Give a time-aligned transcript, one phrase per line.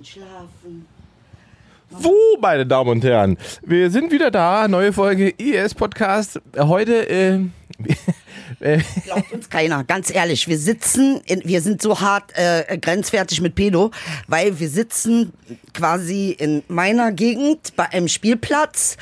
[0.00, 0.86] Einschlafen.
[1.90, 4.66] So, meine Damen und Herren, wir sind wieder da.
[4.66, 6.40] Neue Folge IS Podcast.
[6.56, 7.34] Heute, äh,
[8.60, 10.48] äh, Glaubt uns keiner, ganz ehrlich.
[10.48, 13.90] Wir sitzen, in, wir sind so hart äh, grenzwertig mit Pedo,
[14.26, 15.34] weil wir sitzen
[15.74, 18.96] quasi in meiner Gegend bei einem Spielplatz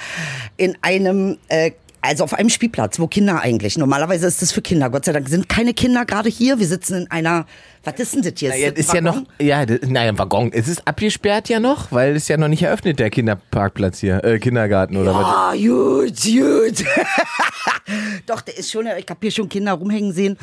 [0.57, 1.71] in einem äh,
[2.01, 3.77] also auf einem Spielplatz, wo Kinder eigentlich.
[3.77, 4.91] Normalerweise ist das für Kinder.
[4.91, 6.59] Gott sei Dank sind keine Kinder gerade hier.
[6.59, 7.47] Wir sitzen in einer.
[7.85, 8.57] Was ist denn das hier?
[8.57, 10.51] ja, das ist ja noch, ja, das- naja, Waggon.
[10.53, 14.39] Es ist abgesperrt ja noch, weil es ja noch nicht eröffnet, der Kinderparkplatz hier, äh,
[14.39, 15.25] Kindergarten oder was.
[15.25, 16.85] Ah, gut, gut.
[18.27, 20.37] Doch, der ist schon, ich habe hier schon Kinder rumhängen sehen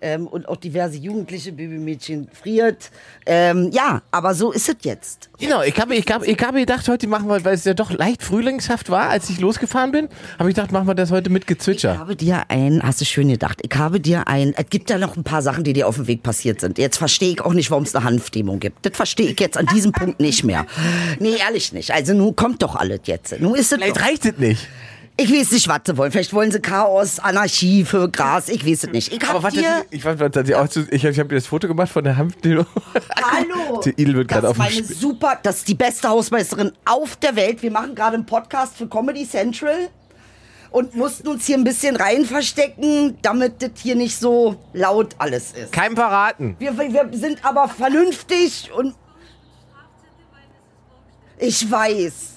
[0.00, 2.90] ähm, und auch diverse Jugendliche, Babymädchen friert.
[3.26, 5.28] Ähm, ja, aber so ist es jetzt.
[5.38, 7.90] Genau, ich habe ich hab, ich hab gedacht, heute machen wir, weil es ja doch
[7.90, 10.08] leicht frühlingshaft war, als ich losgefahren bin,
[10.38, 11.98] habe ich gedacht, machen wir das heute mit Ich Gezwitscher.
[11.98, 15.16] habe dir ein, hast du schön gedacht, ich habe dir ein, es gibt ja noch
[15.18, 16.75] ein paar Sachen, die dir auf dem Weg passiert sind.
[16.76, 18.84] Jetzt verstehe ich auch nicht, warum es eine Hanfdemo gibt.
[18.84, 20.66] Das verstehe ich jetzt an diesem Punkt nicht mehr.
[21.18, 21.90] Nee, ehrlich nicht.
[21.92, 23.38] Also nun kommt doch alles jetzt.
[23.40, 24.02] Nun ist es Vielleicht doch.
[24.02, 24.68] reicht es nicht.
[25.18, 26.12] Ich weiß nicht, was sie wollen.
[26.12, 28.50] Vielleicht wollen sie Chaos, Anarchie für Gras.
[28.50, 29.10] Ich weiß es nicht.
[29.10, 30.50] Ich Aber habe warte, dir...
[30.50, 32.66] ich auch zu, ich, ich habe dir das Foto gemacht von der Hanfdemo.
[33.22, 33.80] Hallo!
[33.84, 37.62] Die Idel wird gerade auf meine super, das ist die beste Hausmeisterin auf der Welt.
[37.62, 39.88] Wir machen gerade einen Podcast für Comedy Central
[40.70, 45.52] und mussten uns hier ein bisschen rein verstecken, damit das hier nicht so laut alles
[45.52, 45.72] ist.
[45.72, 46.56] Kein verraten.
[46.58, 48.94] Wir, wir sind aber vernünftig und
[51.38, 52.32] ich weiß.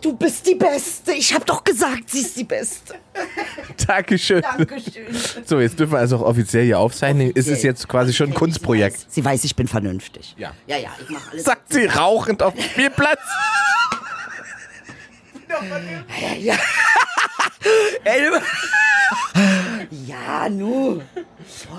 [0.00, 1.12] Du bist die Beste.
[1.12, 2.94] Ich habe doch gesagt, sie ist die Beste.
[3.86, 4.42] Dankeschön.
[4.42, 5.06] Dankeschön.
[5.44, 7.32] So, jetzt dürfen wir also auch offiziell hier aufzeichnen.
[7.34, 7.72] Es ist Offiziell.
[7.72, 9.06] jetzt quasi schon ein Kunstprojekt.
[9.08, 10.36] Sie weiß, ich bin vernünftig.
[10.38, 10.54] Ja.
[10.68, 11.44] Ja, ja, ich mache alles.
[11.44, 13.18] Sagt sie rauchend auf dem Spielplatz.
[16.38, 16.54] Ja.
[18.04, 18.30] Ey,
[20.06, 21.02] ja, nu.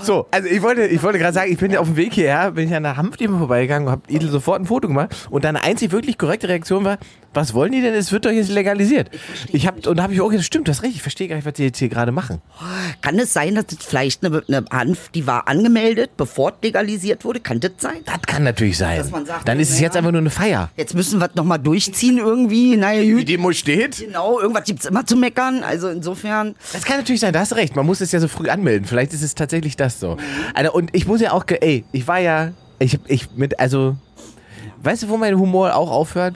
[0.02, 2.52] So, also ich wollte, ich wollte gerade sagen, ich bin ja auf dem Weg hierher,
[2.52, 5.64] bin ich an der Hanfdemo vorbeigegangen und habe Idel sofort ein Foto gemacht und deine
[5.64, 6.98] einzig wirklich korrekte Reaktion war,
[7.34, 7.94] was wollen die denn?
[7.94, 9.12] Es wird doch jetzt legalisiert.
[9.50, 11.36] Ich habe und da habe ich auch gesagt, stimmt, das ist richtig, ich verstehe gar
[11.36, 12.42] nicht, was die jetzt hier gerade machen.
[13.02, 17.24] Kann es sein, dass das vielleicht eine, eine Hanf, die war angemeldet, bevor es legalisiert
[17.24, 17.40] wurde?
[17.40, 17.98] Kann das sein?
[18.06, 19.04] Das kann natürlich sein.
[19.26, 20.70] Sagt, Dann ist es jetzt einfach nur eine Feier.
[20.76, 22.76] Jetzt müssen wir es nochmal durchziehen irgendwie.
[22.78, 23.30] Naja, Die gut.
[23.30, 23.98] Demo steht.
[24.00, 25.64] Genau, irgendwas gibt's immer zu meckern.
[25.64, 26.56] Also insofern.
[26.74, 27.76] Das kann natürlich sein, da hast du recht.
[27.76, 28.88] Man muss es ja so früh anmelden.
[28.88, 30.18] Vielleicht ist es tatsächlich das so.
[30.54, 33.96] Alter, und ich muss ja auch, ey, ich war ja, ich, ich mit, also,
[34.84, 36.36] weißt du, wo mein Humor auch aufhört?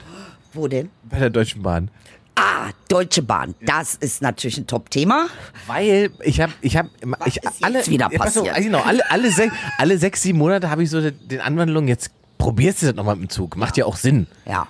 [0.52, 0.90] Wo denn?
[1.04, 1.90] Bei der Deutschen Bahn.
[2.36, 3.54] Ah, Deutsche Bahn.
[3.60, 5.26] Das ist natürlich ein Top-Thema.
[5.66, 6.90] Weil ich habe, ich habe,
[7.26, 8.64] ich ist alle, jetzt wieder Ja, pass auf, passiert?
[8.64, 12.82] Genau, alle, alle, sech, alle sechs, sieben Monate habe ich so den Anwandlung, jetzt probierst
[12.82, 13.56] du das nochmal mit dem Zug.
[13.56, 14.26] Macht ja auch Sinn.
[14.46, 14.66] Ja.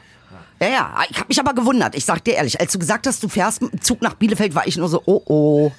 [0.65, 0.95] Ja, ja.
[1.11, 1.95] Ich habe mich aber gewundert.
[1.95, 4.67] Ich sag dir ehrlich, als du gesagt hast, du fährst mit Zug nach Bielefeld, war
[4.67, 5.73] ich nur so, oh oh.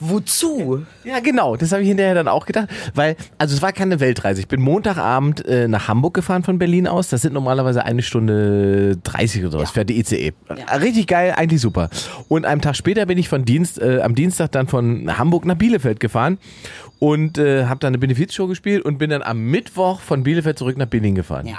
[0.00, 0.84] Wozu?
[1.04, 4.40] Ja, genau, das habe ich hinterher dann auch gedacht, weil, also es war keine Weltreise.
[4.40, 7.08] Ich bin Montagabend äh, nach Hamburg gefahren von Berlin aus.
[7.08, 10.32] Das sind normalerweise eine Stunde 30 oder sowas, fährt die ICE.
[10.80, 11.88] Richtig geil, eigentlich super.
[12.28, 15.56] Und einen Tag später bin ich von Dienst, äh, am Dienstag dann von Hamburg nach
[15.56, 16.38] Bielefeld gefahren
[16.98, 20.76] und äh, habe dann eine Benefizshow gespielt und bin dann am Mittwoch von Bielefeld zurück
[20.76, 21.46] nach Berlin gefahren.
[21.46, 21.58] Ja.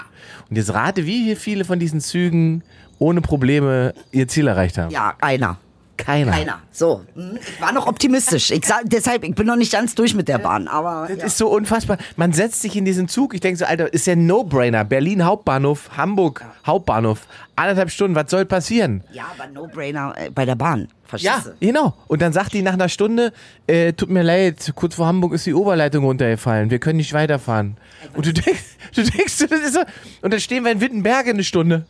[0.50, 2.64] Und jetzt rate, wie hier viele von diesen Zügen
[2.98, 4.92] ohne Probleme ihr Ziel erreicht haben.
[4.92, 5.58] Ja, einer.
[6.00, 6.32] Keiner.
[6.32, 6.60] Keiner.
[6.72, 8.52] So, hm, ich war noch optimistisch.
[8.52, 11.08] Ich sag, deshalb, ich bin noch nicht ganz durch mit der Bahn, aber.
[11.10, 11.26] Das ja.
[11.26, 11.98] ist so unfassbar.
[12.16, 13.34] Man setzt sich in diesen Zug.
[13.34, 14.86] Ich denke so, Alter, ist ja ein No-Brainer.
[14.86, 17.28] Berlin Hauptbahnhof, Hamburg Hauptbahnhof.
[17.58, 19.04] Anderthalb Stunden, was soll passieren?
[19.12, 20.88] ja, aber No-Brainer äh, bei der Bahn.
[21.10, 21.96] Verstehst Ja, genau.
[22.08, 23.34] Und dann sagt die nach einer Stunde,
[23.66, 26.70] äh, tut mir leid, kurz vor Hamburg ist die Oberleitung runtergefallen.
[26.70, 27.78] Wir können nicht weiterfahren.
[28.14, 28.64] Und du denkst,
[28.96, 29.82] du denkst, das ist so.
[30.22, 31.86] Und dann stehen wir in Wittenberg eine Stunde.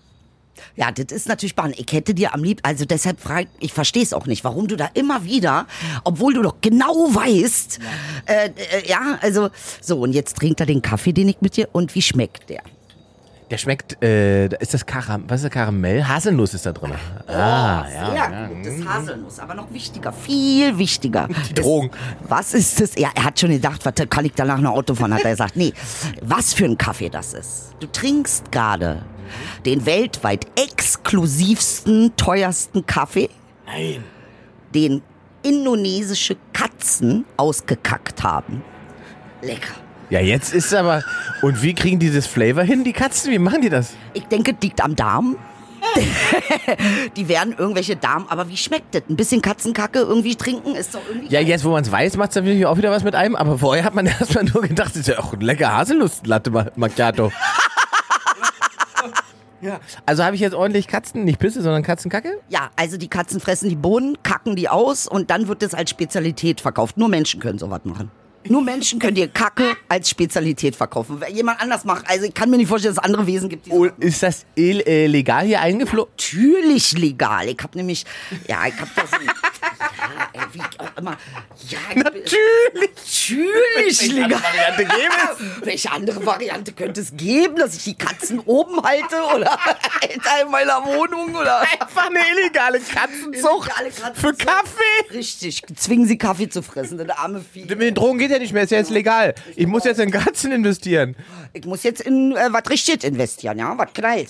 [0.78, 1.74] Ja, das ist natürlich Bahn.
[1.76, 4.78] Ich hätte dir am liebsten, also deshalb frage ich, verstehe es auch nicht, warum du
[4.78, 5.68] da immer wieder,
[6.06, 7.80] obwohl du doch genau weißt,
[8.26, 8.52] äh, äh,
[8.88, 9.50] ja, also,
[9.82, 12.62] so, und jetzt trinkt er den Kaffee, den ich mit dir, und wie schmeckt der?
[13.50, 16.08] Der schmeckt, äh, da ist das Karam, was ist das Karamell?
[16.08, 16.92] Haselnuss ist da drin.
[17.28, 18.30] ah, ja.
[18.30, 21.28] Sehr gut, das Haselnuss, aber noch wichtiger, viel wichtiger.
[21.50, 21.90] Die Drogen.
[22.28, 22.96] Was ist das?
[22.96, 25.56] Ja, er hat schon gedacht, was kann ich danach noch Auto fahren, hat er gesagt.
[25.56, 25.74] Nee,
[26.22, 27.76] was für ein Kaffee das ist.
[27.80, 29.02] Du trinkst gerade
[29.66, 33.30] den weltweit exklusivsten, teuersten Kaffee,
[33.66, 34.04] Nein.
[34.76, 35.02] den
[35.42, 38.62] indonesische Katzen ausgekackt haben.
[39.42, 39.74] Lecker.
[40.10, 41.04] Ja, jetzt ist aber.
[41.42, 43.32] Und wie kriegen die das Flavor hin, die Katzen?
[43.32, 43.94] Wie machen die das?
[44.14, 45.36] Ich denke, es liegt am Darm.
[47.16, 49.04] die werden irgendwelche Darm, aber wie schmeckt das?
[49.10, 51.34] Ein bisschen Katzenkacke irgendwie trinken ist doch irgendwie.
[51.34, 53.36] Ja, jetzt, wo man es weiß, macht es natürlich auch wieder was mit einem.
[53.36, 56.72] Aber vorher hat man erstmal nur gedacht, das ist ja auch ein lecker Haselnuss-Latte Ma-
[56.76, 57.32] Macchiato.
[59.62, 59.80] ja.
[60.06, 62.40] Also habe ich jetzt ordentlich Katzen, nicht Pisse, sondern Katzenkacke?
[62.50, 65.90] Ja, also die Katzen fressen die Bohnen, kacken die aus und dann wird das als
[65.92, 66.98] Spezialität verkauft.
[66.98, 68.12] Nur Menschen können sowas machen.
[68.46, 71.20] Nur Menschen können dir Kacke als Spezialität verkaufen.
[71.20, 73.66] Wenn jemand anders macht, also ich kann mir nicht vorstellen, dass es andere Wesen gibt,
[73.66, 76.12] die Und ist das äh, legal hier eingeflogen?
[76.18, 77.48] natürlich legal.
[77.50, 78.06] Ich habe nämlich,
[78.48, 79.20] ja, ich habe das, ja,
[80.34, 81.18] ey, wie auch immer,
[81.68, 83.36] ja, Natürlich.
[83.76, 84.42] natürlich legal.
[84.42, 85.14] Variante gäbe
[85.60, 85.66] es?
[85.66, 89.58] Welche andere Variante könnte es geben, dass ich die Katzen oben halte oder
[90.44, 94.18] in meiner Wohnung oder Einfach eine illegale Katzenzucht Illegale Katzenzucht.
[94.18, 95.14] für Kaffee.
[95.14, 97.66] richtig zwingen sie Kaffee zu fressen, das arme Vieh.
[97.66, 99.34] Mit den Drogen geht ja nicht mehr, ist ja jetzt legal.
[99.56, 101.16] Ich muss jetzt in Katzen investieren.
[101.54, 104.30] Ich muss jetzt in äh, was richtig investieren, ja, was knallt.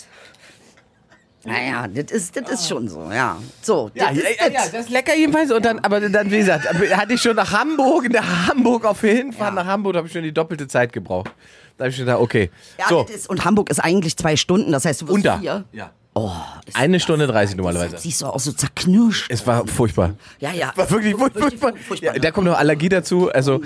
[1.45, 3.37] Naja, das ist, das ist schon so, ja.
[3.61, 4.73] So, das Ja, ist ja, ja, ja, das.
[4.85, 5.51] ist lecker jedenfalls.
[5.51, 8.99] Und dann, aber dann, wie gesagt, hatte ich schon nach Hamburg, in der Hamburg auf
[8.99, 11.31] der Hinfahrt nach Hamburg, habe ich schon die doppelte Zeit gebraucht.
[11.77, 12.49] Da habe ich schon gedacht, okay.
[12.77, 15.39] Ja, so, ist, und Hamburg ist eigentlich zwei Stunden, das heißt, du wirst unter.
[15.39, 15.63] vier.
[15.71, 15.91] Ja.
[16.21, 16.31] Oh,
[16.73, 17.97] Eine Stunde 30 normalerweise.
[17.97, 19.27] siehst du auch so zerknirscht.
[19.31, 20.15] Es war furchtbar.
[20.39, 20.73] Ja, ja.
[20.75, 21.49] War wirklich furchtbar.
[21.49, 23.31] Furchtbar, Ja, da kommt noch Allergie dazu.
[23.31, 23.61] Also,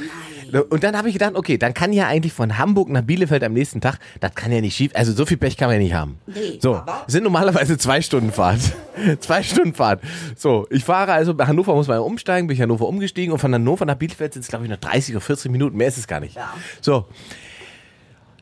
[0.70, 3.54] und dann habe ich gedacht, okay, dann kann ja eigentlich von Hamburg nach Bielefeld am
[3.54, 4.92] nächsten Tag, das kann ja nicht schief.
[4.94, 6.20] Also so viel Pech kann man ja nicht haben.
[6.28, 8.60] Nee, so, sind normalerweise zwei Stunden Fahrt.
[9.20, 10.02] zwei Stunden Fahrt.
[10.36, 13.52] So, ich fahre also, bei Hannover muss man umsteigen, bin ich Hannover umgestiegen und von
[13.52, 15.76] Hannover nach Bielefeld sind es, glaube ich, noch 30 oder 40 Minuten.
[15.76, 16.36] Mehr ist es gar nicht.
[16.36, 16.54] Ja.
[16.82, 17.08] So.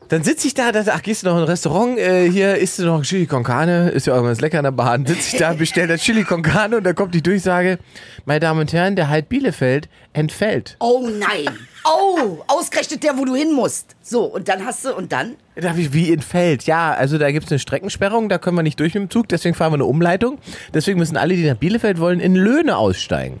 [0.08, 2.78] Dann sitze ich da, da, ach, gehst du noch in ein Restaurant, äh, hier isst
[2.78, 5.38] du noch ein Chili con Carne, ist ja irgendwas lecker in der Bahn, sitze ich
[5.38, 7.78] da, bestell das Chili con Carne und dann kommt die Durchsage,
[8.26, 10.76] meine Damen und Herren, der Halt Bielefeld entfällt.
[10.80, 11.54] Oh nein.
[11.84, 13.96] Oh, ausgerechnet der, wo du hin musst.
[14.02, 15.34] So, und dann hast du, und dann?
[15.56, 16.64] Da ich, wie entfällt?
[16.64, 19.28] Ja, also da gibt es eine Streckensperrung, da können wir nicht durch mit dem Zug,
[19.28, 20.38] deswegen fahren wir eine Umleitung.
[20.74, 23.40] Deswegen müssen alle, die nach Bielefeld wollen, in Löhne aussteigen.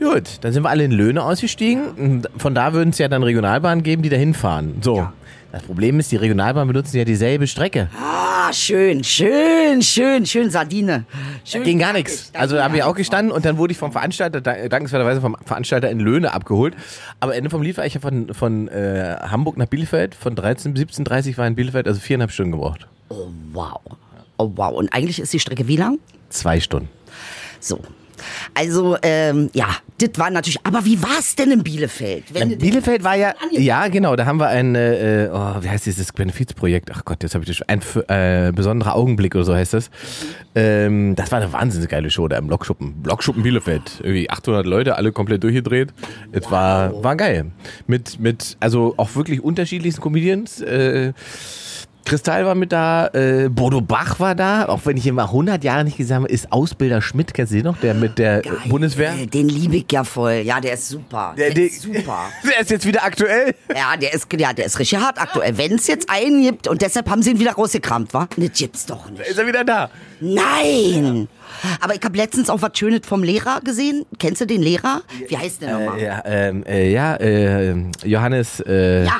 [0.00, 2.26] Gut, dann sind wir alle in Löhne ausgestiegen.
[2.38, 4.78] Von da würden es ja dann Regionalbahnen geben, die dahin fahren.
[4.80, 5.08] So.
[5.52, 7.88] Das Problem ist, die Regionalbahnen benutzen ja dieselbe Strecke.
[8.00, 11.04] Ah, schön, schön, schön, schön Sardine.
[11.44, 12.30] Schön Ging gar nichts.
[12.34, 15.36] Also da haben wir auch gestanden und dann wurde ich vom Veranstalter, da- dankenswerterweise vom
[15.44, 16.74] Veranstalter in Löhne abgeholt.
[17.18, 20.72] Aber Ende vom Lied war ich ja von, von äh, Hamburg nach Bielefeld, von 13
[20.74, 22.86] bis 17.30 war in Bielefeld, also viereinhalb Stunden gebraucht.
[23.08, 23.80] Oh, wow.
[24.36, 24.72] Oh, wow.
[24.72, 25.98] Und eigentlich ist die Strecke wie lang?
[26.28, 26.88] Zwei Stunden.
[27.58, 27.80] So.
[28.54, 29.68] Also, ähm, ja,
[29.98, 32.24] das war natürlich, aber wie war es denn in Bielefeld?
[32.32, 35.86] Wenn du- Bielefeld war ja, ja genau, da haben wir ein, äh, oh, wie heißt
[35.86, 36.90] dieses Benefizprojekt?
[36.94, 39.90] Ach Gott, jetzt habe ich das ein äh, besonderer Augenblick oder so heißt das.
[40.54, 43.02] Ähm, das war eine wahnsinnig geile Show da im Blockschuppen.
[43.02, 44.00] Blockschuppen Bielefeld.
[44.02, 45.92] Irgendwie 800 Leute, alle komplett durchgedreht.
[46.32, 47.46] Es war, war geil.
[47.86, 50.60] Mit, mit, also auch wirklich unterschiedlichsten Comedians.
[50.60, 51.12] Äh,
[52.04, 55.62] Kristall war mit da, äh, Bodo Bach war da, auch wenn ich ihn mal 100
[55.62, 58.42] Jahre nicht gesehen habe, ist Ausbilder Schmidt, kennst du den noch, der mit der äh,
[58.42, 58.56] Geil.
[58.68, 59.14] Bundeswehr?
[59.26, 60.42] Den liebe ich ja voll.
[60.44, 61.34] Ja, der ist super.
[61.36, 62.18] Der, Der- ist super.
[62.44, 63.54] Der ist jetzt wieder aktuell.
[63.74, 65.56] Ja, der ist, ja, der ist richtig hart aktuell.
[65.58, 68.28] Wenn es jetzt einen gibt und deshalb haben sie ihn wieder rausgekramt, wa?
[68.36, 69.20] Das gibt's doch nicht.
[69.26, 69.90] Ist er wieder da?
[70.20, 71.28] Nein!
[71.80, 74.06] Aber ich habe letztens auch was Schönes vom Lehrer gesehen.
[74.18, 75.02] Kennst du den Lehrer?
[75.28, 75.98] Wie heißt der nochmal?
[75.98, 77.74] Äh, ja, ähm, äh, ja äh,
[78.04, 78.60] Johannes.
[78.60, 79.16] Äh, Ja,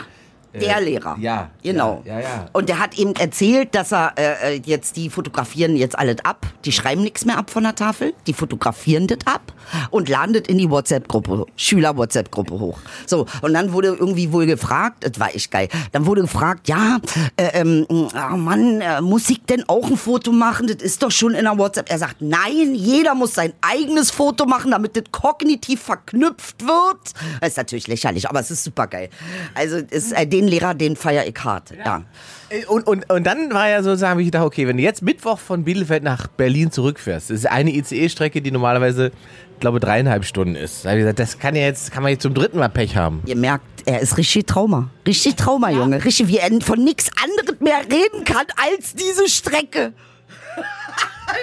[0.54, 1.16] der Lehrer.
[1.20, 2.02] ja, Genau.
[2.04, 2.46] ja, ja, ja.
[2.52, 6.46] Und der hat eben erzählt, dass er äh, äh, jetzt, die fotografieren jetzt alles ab.
[6.64, 8.14] Die schreiben nichts mehr ab von der Tafel.
[8.26, 9.52] Die fotografieren das ab
[9.90, 12.78] und laden das in die WhatsApp-Gruppe, Schüler-WhatsApp-Gruppe hoch.
[13.06, 16.98] So, und dann wurde irgendwie wohl gefragt, das war echt geil, dann wurde gefragt, ja,
[17.36, 20.66] äh, ähm, oh Mann, äh, muss ich denn auch ein Foto machen?
[20.66, 21.90] Das ist doch schon in der WhatsApp.
[21.90, 27.14] Er sagt, nein, jeder muss sein eigenes Foto machen, damit das kognitiv verknüpft wird.
[27.40, 29.10] Das ist natürlich lächerlich, aber es ist super geil.
[29.54, 31.72] Also ist, äh, den Lehrer, den feier ich hart.
[31.84, 32.02] Ja.
[32.48, 35.02] Äh, Und, und, und dann war ja so, sagen ich gedacht, okay, wenn du jetzt
[35.02, 39.12] Mittwoch von Bielefeld nach Berlin zurückfährst, das ist eine ICE-Strecke, die normalerweise,
[39.54, 40.84] ich glaube, dreieinhalb Stunden ist.
[40.84, 42.96] Da hab ich gesagt, das kann ja jetzt, kann man jetzt zum dritten Mal Pech
[42.96, 43.22] haben.
[43.26, 44.90] Ihr merkt, er ist richtig Trauma.
[45.06, 46.04] Richtig Trauma, Junge.
[46.04, 49.92] Richtig, wie er von nichts anderem mehr reden kann als diese Strecke.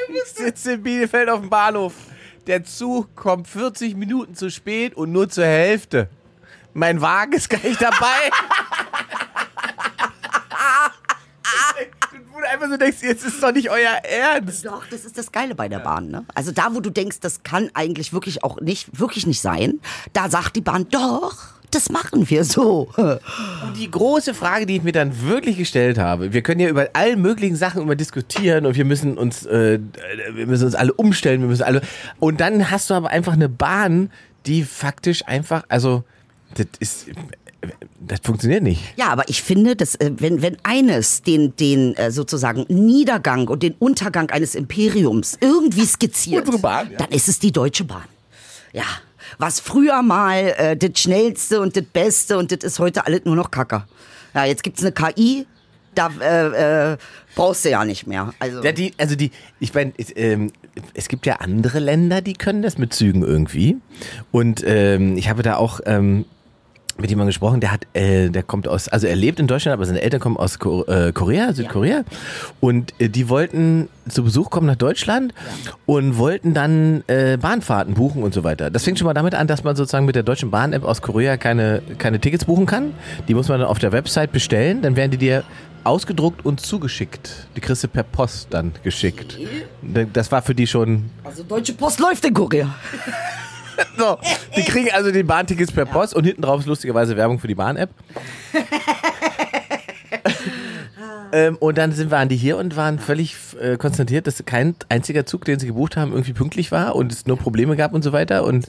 [0.10, 1.94] Ich sitze in Bielefeld auf dem Bahnhof.
[2.46, 6.10] Der Zug kommt 40 Minuten zu spät und nur zur Hälfte.
[6.74, 7.96] Mein Wagen ist gar nicht dabei.
[12.38, 14.64] Wo du einfach so denkst, jetzt ist doch nicht euer Ernst.
[14.64, 16.24] Doch, das ist das Geile bei der Bahn, ne?
[16.36, 19.80] Also da, wo du denkst, das kann eigentlich wirklich auch nicht, wirklich nicht sein,
[20.14, 21.34] da sagt die Bahn, doch,
[21.72, 22.90] das machen wir so.
[22.98, 26.90] Und die große Frage, die ich mir dann wirklich gestellt habe, wir können ja über
[26.94, 29.80] all möglichen Sachen immer diskutieren und wir müssen uns, äh,
[30.32, 31.82] wir müssen uns alle umstellen, wir müssen alle.
[32.20, 34.12] Und dann hast du aber einfach eine Bahn,
[34.46, 36.04] die faktisch einfach, also
[36.54, 37.08] das ist,
[38.00, 38.82] das funktioniert nicht.
[38.96, 43.64] Ja, aber ich finde, dass äh, wenn, wenn eines den, den äh, sozusagen Niedergang und
[43.64, 46.98] den Untergang eines Imperiums irgendwie skizziert, Bahn, ja.
[46.98, 48.06] dann ist es die Deutsche Bahn.
[48.74, 48.86] Ja.
[49.38, 53.36] Was früher mal äh, das Schnellste und das Beste und das ist heute alles nur
[53.36, 53.88] noch Kacker.
[54.34, 55.46] Ja, jetzt gibt's eine KI,
[55.96, 56.98] da äh, äh,
[57.36, 58.34] brauchst du ja nicht mehr.
[58.40, 60.52] Also, Ja, die, also die, ich meine, es, ähm,
[60.94, 63.78] es gibt ja andere Länder, die können das mit Zügen irgendwie.
[64.32, 66.26] Und ähm, ich habe da auch ähm,
[67.00, 69.86] mit jemandem gesprochen, der hat, äh, der kommt aus, also er lebt in Deutschland, aber
[69.86, 72.04] seine Eltern kommen aus Ko äh, Korea, Südkorea.
[72.60, 75.34] Und äh, die wollten zu Besuch kommen nach Deutschland
[75.86, 78.70] und wollten dann äh, Bahnfahrten buchen und so weiter.
[78.70, 81.38] Das fängt schon mal damit an, dass man sozusagen mit der deutschen Bahn-App aus Korea
[81.38, 82.94] keine, keine Tickets buchen kann.
[83.28, 85.44] Die muss man dann auf der Website bestellen, dann werden die dir
[85.84, 87.48] ausgedruckt und zugeschickt.
[87.56, 89.38] Die kriegst du per Post dann geschickt.
[90.14, 91.10] Das war für die schon.
[91.24, 92.74] Also Deutsche Post läuft in Korea.
[93.98, 94.18] So,
[94.56, 97.56] die kriegen also die Bahntickets per Post und hinten drauf ist lustigerweise Werbung für die
[97.56, 97.90] Bahn-App.
[101.32, 105.26] Ähm, und dann sind, waren die hier und waren völlig äh, konstatiert, dass kein einziger
[105.26, 108.14] Zug, den sie gebucht haben, irgendwie pünktlich war und es nur Probleme gab und so
[108.14, 108.44] weiter.
[108.44, 108.68] Und,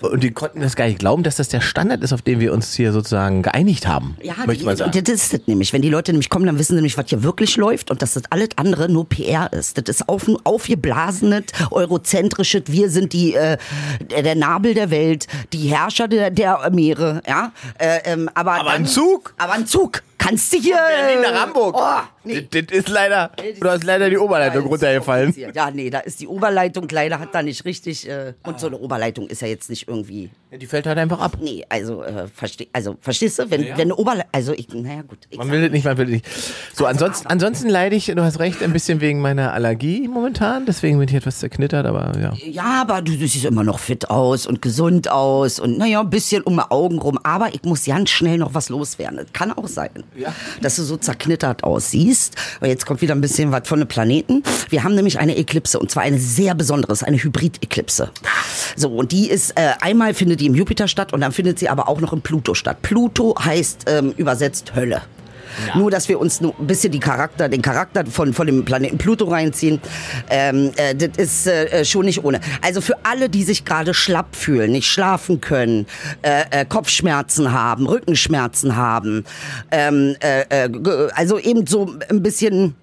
[0.00, 2.52] und die konnten das gar nicht glauben, dass das der Standard ist, auf den wir
[2.52, 4.16] uns hier sozusagen geeinigt haben.
[4.22, 4.92] Ja, möchte man sagen.
[4.92, 5.72] das ist das nämlich.
[5.72, 8.14] Wenn die Leute nämlich kommen, dann wissen sie nämlich, was hier wirklich läuft und dass
[8.14, 9.78] das alles andere nur PR ist.
[9.78, 13.56] Das ist auf, aufgeblasenes, eurozentrisches, wir sind die, äh,
[14.10, 17.52] der Nabel der Welt, die Herrscher der, der Meere, ja.
[17.78, 19.34] Äh, ähm, aber, aber dann, ein Zug?
[19.38, 20.02] Aber ein Zug.
[20.20, 20.76] Kannst du hier.
[20.76, 21.74] Berlin nach Hamburg.
[21.78, 22.48] Oh, nee.
[22.50, 23.30] das, das, ist leider.
[23.60, 25.34] Du hast leider die Oberleitung runtergefallen.
[25.54, 28.08] Ja, nee, da ist die Oberleitung leider hat da nicht richtig.
[28.08, 30.30] Äh, und so eine Oberleitung ist ja jetzt nicht irgendwie.
[30.50, 31.38] Ja, die fällt halt einfach ab.
[31.40, 33.76] Nee, also, äh, versteh, also verstehst du, wenn, ja, ja.
[33.76, 34.30] wenn eine Oberleitung.
[34.32, 35.28] Also, ich, naja, gut.
[35.36, 36.26] Man will es nicht, man will es nicht.
[36.74, 40.66] So, also, ansonsten, ansonsten leide ich, du hast recht, ein bisschen wegen meiner Allergie momentan.
[40.66, 42.32] Deswegen bin ich etwas zerknittert, aber ja.
[42.44, 46.10] Ja, aber du, du siehst immer noch fit aus und gesund aus und naja, ein
[46.10, 47.18] bisschen um die Augen rum.
[47.22, 49.18] Aber ich muss ganz schnell noch was loswerden.
[49.18, 49.90] Das kann auch sein
[50.60, 52.19] dass du so zerknittert aussiehst.
[52.58, 54.42] Aber jetzt kommt wieder ein bisschen was von den Planeten.
[54.68, 58.10] Wir haben nämlich eine Eklipse und zwar eine sehr besondere, eine Hybrid-Eklipse.
[58.76, 61.68] So, und die ist, äh, einmal findet die im Jupiter statt und dann findet sie
[61.68, 62.82] aber auch noch im Pluto statt.
[62.82, 65.02] Pluto heißt ähm, übersetzt Hölle.
[65.68, 65.78] Ja.
[65.78, 69.26] Nur, dass wir uns ein bisschen die Charakter, den Charakter von, von dem Planeten Pluto
[69.26, 69.80] reinziehen,
[70.28, 72.40] ähm, äh, das ist äh, schon nicht ohne.
[72.62, 75.86] Also für alle, die sich gerade schlapp fühlen, nicht schlafen können,
[76.22, 79.24] äh, äh, Kopfschmerzen haben, Rückenschmerzen haben,
[79.70, 80.70] ähm, äh, äh,
[81.14, 82.74] also eben so ein bisschen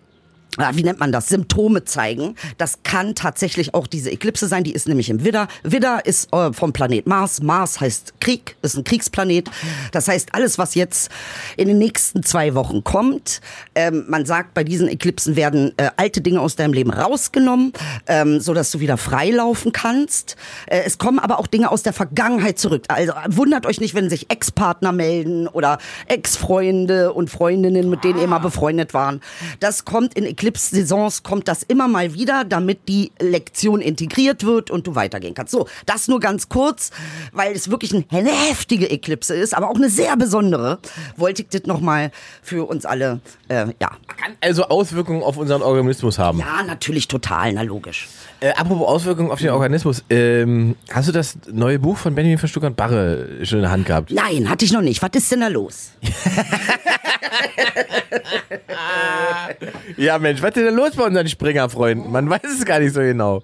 [0.74, 2.36] wie nennt man das, Symptome zeigen.
[2.58, 5.48] Das kann tatsächlich auch diese Eklipse sein, die ist nämlich im Widder.
[5.64, 7.42] Widder ist äh, vom Planet Mars.
[7.42, 9.50] Mars heißt Krieg, ist ein Kriegsplanet.
[9.92, 11.12] Das heißt, alles, was jetzt
[11.58, 13.42] in den nächsten zwei Wochen kommt,
[13.76, 17.74] ähm, man sagt, bei diesen Eklipsen werden äh, alte Dinge aus deinem Leben rausgenommen,
[18.08, 20.36] ähm, so dass du wieder freilaufen kannst.
[20.66, 22.86] Äh, es kommen aber auch Dinge aus der Vergangenheit zurück.
[22.88, 28.28] Also wundert euch nicht, wenn sich Ex-Partner melden oder Ex-Freunde und Freundinnen, mit denen ihr
[28.28, 29.22] mal befreundet waren.
[29.60, 34.72] Das kommt in Eklipsen Eclipse-Saisons kommt das immer mal wieder, damit die Lektion integriert wird
[34.72, 35.52] und du weitergehen kannst.
[35.52, 36.92] So, das nur ganz kurz,
[37.34, 40.80] weil es wirklich eine heftige Eklipse ist, aber auch eine sehr besondere.
[41.18, 42.12] Wollte ich das nochmal
[42.42, 43.92] für uns alle, äh, ja.
[44.08, 46.40] Kann also Auswirkungen auf unseren Organismus haben?
[46.40, 48.08] Ja, natürlich total, na logisch.
[48.40, 52.48] Äh, apropos Auswirkungen auf den Organismus, ähm, hast du das neue Buch von Benjamin von
[52.48, 54.12] Stuttgart-Barre schon in der Hand gehabt?
[54.12, 55.02] Nein, hatte ich noch nicht.
[55.02, 55.92] Was ist denn da los?
[59.98, 62.12] ja, Mensch, was ist denn los bei unseren Springerfreunden?
[62.12, 63.42] Man weiß es gar nicht so genau.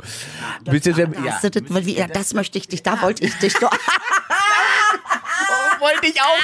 [0.66, 1.52] Das, ja, das, das,
[2.14, 3.72] das möchte ich dich, da wollte ich dich doch.
[5.80, 6.38] wollte ich auch.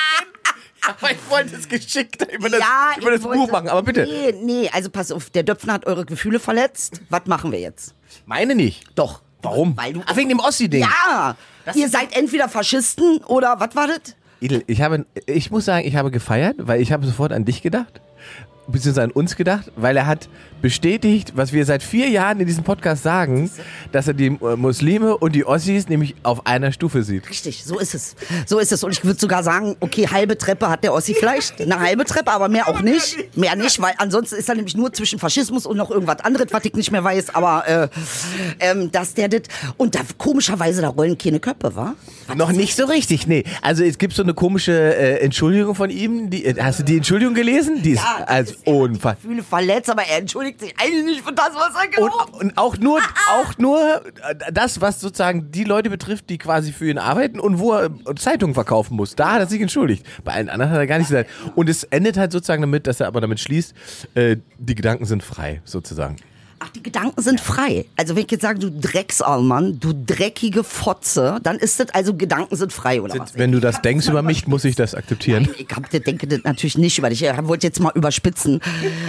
[0.87, 4.03] Aber ich wollte es geschickt über das, ja, über das Buch machen, aber bitte.
[4.03, 7.01] Nee, nee, also pass auf, der Döpfner hat eure Gefühle verletzt.
[7.09, 7.93] Was machen wir jetzt?
[8.25, 8.85] Meine nicht.
[8.95, 9.21] Doch.
[9.41, 9.77] Warum?
[9.77, 10.81] Weil du Ach, wegen dem Ossi-Ding.
[10.81, 11.35] Ja!
[11.65, 14.15] Das Ihr seid entweder Faschisten oder was war das?
[14.41, 18.01] Ich, habe, ich muss sagen, ich habe gefeiert, weil ich habe sofort an dich gedacht
[18.71, 20.29] beziehungsweise an uns gedacht, weil er hat
[20.61, 23.49] bestätigt, was wir seit vier Jahren in diesem Podcast sagen,
[23.91, 27.29] dass er die äh, Muslime und die Ossis nämlich auf einer Stufe sieht.
[27.29, 28.15] Richtig, so ist es.
[28.45, 28.83] So ist es.
[28.83, 32.31] Und ich würde sogar sagen, okay, halbe Treppe hat der Ossi vielleicht, eine halbe Treppe,
[32.31, 33.37] aber mehr auch nicht.
[33.37, 36.65] Mehr nicht, weil ansonsten ist er nämlich nur zwischen Faschismus und noch irgendwas anderes, was
[36.65, 37.35] ich nicht mehr weiß.
[37.35, 37.87] Aber äh,
[38.59, 39.43] ähm, dass der das
[39.77, 41.95] und da komischerweise da rollen keine Köpfe, wa?
[42.35, 43.43] Noch nicht so richtig, nee.
[43.61, 46.29] Also es gibt so eine komische äh, Entschuldigung von ihm.
[46.29, 47.81] Die, äh, hast du die Entschuldigung gelesen?
[47.81, 49.15] Die ist ja, also unfassbar.
[49.15, 52.57] Gefühle verletzt, aber er entschuldigt sich eigentlich nicht für das, was er gemacht und, und
[52.57, 52.99] auch nur,
[53.31, 57.59] auch nur äh, das, was sozusagen die Leute betrifft, die quasi für ihn arbeiten und
[57.59, 59.15] wo er Zeitungen verkaufen muss.
[59.15, 60.05] Da hat er sich entschuldigt.
[60.23, 61.29] Bei allen anderen hat er gar nicht gesagt.
[61.55, 63.73] Und es endet halt sozusagen damit, dass er aber damit schließt,
[64.15, 66.17] äh, die Gedanken sind frei, sozusagen.
[66.61, 67.85] Ach, die Gedanken sind frei.
[67.95, 72.55] Also wenn ich jetzt sage, du Drecksallmann, du dreckige Fotze, dann ist das also Gedanken
[72.57, 73.37] sind frei oder was?
[73.37, 75.43] Wenn du das denkst über mich, muss ich das akzeptieren.
[75.43, 77.23] Nein, ich hab, denke das natürlich nicht über dich.
[77.23, 78.59] Ich wollte jetzt mal überspitzen,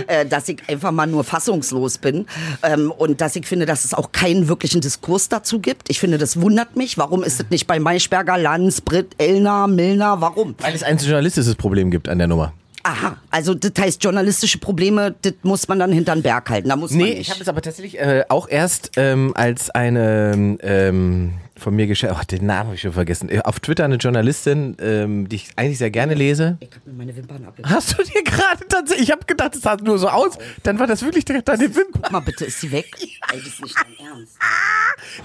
[0.07, 2.26] äh, dass ich einfach mal nur fassungslos bin
[2.62, 5.90] ähm, und dass ich finde, dass es auch keinen wirklichen Diskurs dazu gibt.
[5.90, 6.99] Ich finde, das wundert mich.
[6.99, 10.21] Warum ist das nicht bei Maischberger, Lanz, Britt, Elner, Milner?
[10.21, 10.54] Warum?
[10.59, 12.52] Weil es ein journalistisches Problem gibt an der Nummer.
[12.83, 16.69] Aha, also das heißt, journalistische Probleme, das muss man dann hinter den Berg halten.
[16.69, 17.21] Da muss man Nee, nicht.
[17.23, 22.14] ich habe es aber tatsächlich äh, auch erst ähm, als eine ähm, von mir geschätzt,
[22.19, 25.49] oh, den Namen habe ich schon vergessen, Äh, auf Twitter eine Journalistin, ähm, die ich
[25.57, 26.57] eigentlich sehr gerne lese.
[26.61, 27.75] ich hab mir meine Wimpern abgekriegt.
[27.75, 30.87] Hast du dir gerade tatsächlich, ich habe gedacht, das sah nur so aus, dann war
[30.87, 32.02] das wirklich direkt deine Wimpern.
[32.02, 32.87] Guck mal bitte, ist sie weg?
[33.33, 34.38] Ey, das ist nicht dein Ernst.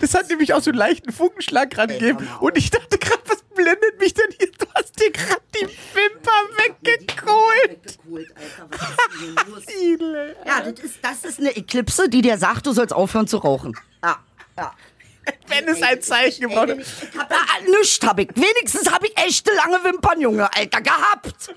[0.02, 2.28] Das hat nämlich auch so einen leichten Funkenschlag gerade gegeben.
[2.40, 4.48] Und ich dachte gerade, was blendet mich denn hier?
[4.58, 7.98] Du hast dir gerade die Wimper weggeholt.
[7.98, 8.68] Weggeholt, Alter.
[8.72, 9.64] Was ist denn hier los?
[9.94, 10.36] Idle.
[10.46, 13.74] Ja, das ist, das ist eine Eklipse, die dir sagt, du sollst aufhören zu rauchen.
[14.04, 14.18] Ja,
[14.58, 14.74] ja.
[15.48, 16.80] Wenn es ein Zeichen gebraucht hat.
[16.80, 17.38] Ich hab ja
[17.80, 18.30] nichts hab ich.
[18.36, 21.54] Wenigstens hab ich echte lange Wimpern, Junge, Alter, gehabt.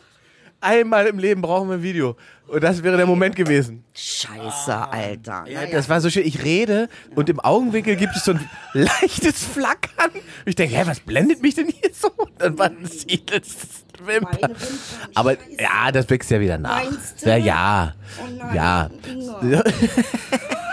[0.61, 2.17] Einmal im Leben brauchen wir ein Video.
[2.49, 3.85] Und das wäre der Moment gewesen.
[3.95, 5.45] Scheiße, Alter.
[5.47, 6.27] Ja, das war so schön.
[6.27, 10.11] Ich rede und im Augenwinkel gibt es so ein leichtes Flackern.
[10.13, 12.11] Und ich denke, hä, was blendet mich denn hier so?
[12.17, 14.51] Und dann war das Idles Wimper.
[15.15, 16.85] Aber ja, das wächst ja wieder nach.
[16.85, 17.29] Meinst du?
[17.29, 17.95] Ja, ja.
[18.21, 18.55] Oh nein,
[19.51, 19.63] ja.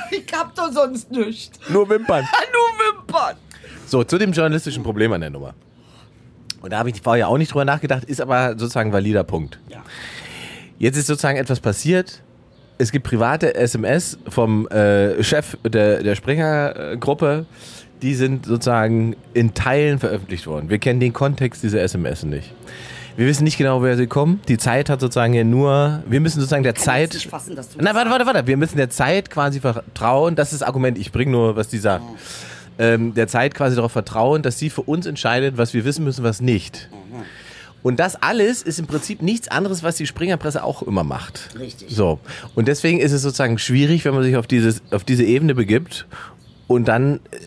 [0.12, 1.60] Ich hab doch sonst nichts.
[1.70, 2.28] Nur Wimpern.
[2.54, 3.36] Nur Wimpern.
[3.86, 5.54] So, zu dem journalistischen Problem an der Nummer.
[6.62, 9.60] Und da habe ich vorher auch nicht drüber nachgedacht, ist aber sozusagen ein valider Punkt.
[9.70, 9.84] Ja.
[10.80, 12.22] Jetzt ist sozusagen etwas passiert.
[12.78, 17.46] Es gibt private SMS vom äh, Chef der, der Springer-Gruppe.
[18.02, 20.70] Die sind sozusagen in Teilen veröffentlicht worden.
[20.70, 22.52] Wir kennen den Kontext dieser SMS nicht.
[23.18, 24.42] Wir wissen nicht genau, woher sie kommen.
[24.48, 27.14] Die Zeit hat sozusagen ja nur, wir müssen sozusagen der Zeit.
[27.14, 28.48] nicht fassen, dass du Nein, warte, warte, warte.
[28.48, 30.36] Wir müssen der Zeit quasi vertrauen.
[30.36, 30.98] Das ist das Argument.
[30.98, 32.04] Ich bringe nur, was die sagt.
[32.78, 36.26] Ähm, der Zeit quasi darauf vertrauen, dass sie für uns entscheidet, was wir wissen müssen,
[36.26, 36.90] was nicht.
[37.84, 41.52] Und das alles ist im Prinzip nichts anderes, was die Springerpresse auch immer macht.
[41.58, 41.96] Richtig.
[41.96, 42.20] So.
[42.56, 46.08] Und deswegen ist es sozusagen schwierig, wenn man sich auf, dieses, auf diese Ebene begibt
[46.68, 47.38] und dann, äh,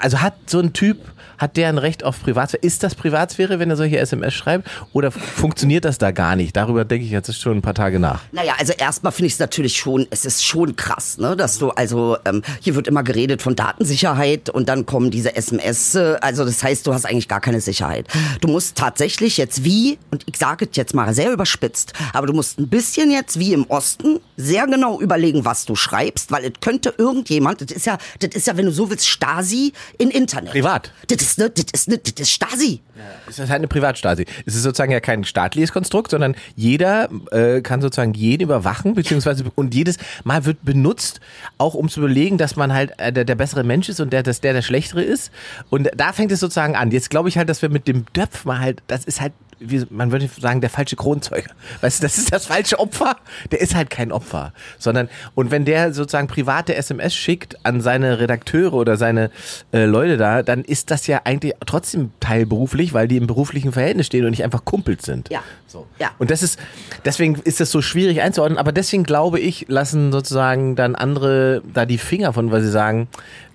[0.00, 0.96] also hat so ein Typ,
[1.42, 2.62] hat der ein Recht auf Privatsphäre?
[2.62, 4.68] Ist das Privatsphäre, wenn er solche SMS schreibt?
[4.92, 6.56] Oder funktioniert das da gar nicht?
[6.56, 8.22] Darüber denke ich jetzt schon ein paar Tage nach.
[8.30, 11.70] Naja, also erstmal finde ich es natürlich schon, es ist schon krass, ne, dass du,
[11.70, 16.44] also ähm, hier wird immer geredet von Datensicherheit und dann kommen diese SMS, äh, also
[16.44, 18.06] das heißt, du hast eigentlich gar keine Sicherheit.
[18.40, 22.34] Du musst tatsächlich jetzt wie, und ich sage es jetzt mal sehr überspitzt, aber du
[22.34, 26.52] musst ein bisschen jetzt wie im Osten sehr genau überlegen, was du schreibst, weil es
[26.60, 30.52] könnte irgendjemand, das ist ja, das ist ja, wenn du so willst, Stasi in Internet.
[30.52, 30.92] Privat.
[31.08, 32.80] Das ist, ne, das ist, ne, das ist Stasi.
[33.28, 34.26] Es ist halt eine Privatstasi.
[34.44, 39.44] Es ist sozusagen ja kein staatliches Konstrukt, sondern jeder äh, kann sozusagen jeden überwachen, beziehungsweise
[39.54, 41.20] und jedes Mal wird benutzt,
[41.58, 44.22] auch um zu überlegen, dass man halt äh, der, der bessere Mensch ist und der,
[44.22, 45.30] dass der der schlechtere ist.
[45.70, 46.90] Und da fängt es sozusagen an.
[46.90, 49.32] Jetzt glaube ich halt, dass wir mit dem Döpf mal halt, das ist halt,
[49.64, 51.48] wie, man würde sagen, der falsche Kronzeuge.
[51.80, 53.16] Weißt du, das ist das falsche Opfer.
[53.50, 58.18] Der ist halt kein Opfer, sondern und wenn der sozusagen private SMS schickt an seine
[58.18, 59.30] Redakteure oder seine
[59.72, 64.06] äh, Leute da, dann ist das ja eigentlich trotzdem teilberuflich, weil die im beruflichen Verhältnis
[64.06, 65.30] stehen und nicht einfach Kumpels sind.
[65.30, 65.42] Ja.
[65.66, 65.86] So.
[65.98, 66.10] Ja.
[66.18, 66.58] Und das ist,
[67.04, 71.86] deswegen ist das so schwierig einzuordnen, aber deswegen glaube ich, lassen sozusagen dann andere da
[71.86, 73.08] die Finger von, weil sie sagen,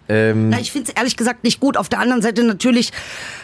[0.09, 1.77] ähm, Na, ich finde es ehrlich gesagt nicht gut.
[1.77, 2.91] Auf der anderen Seite natürlich,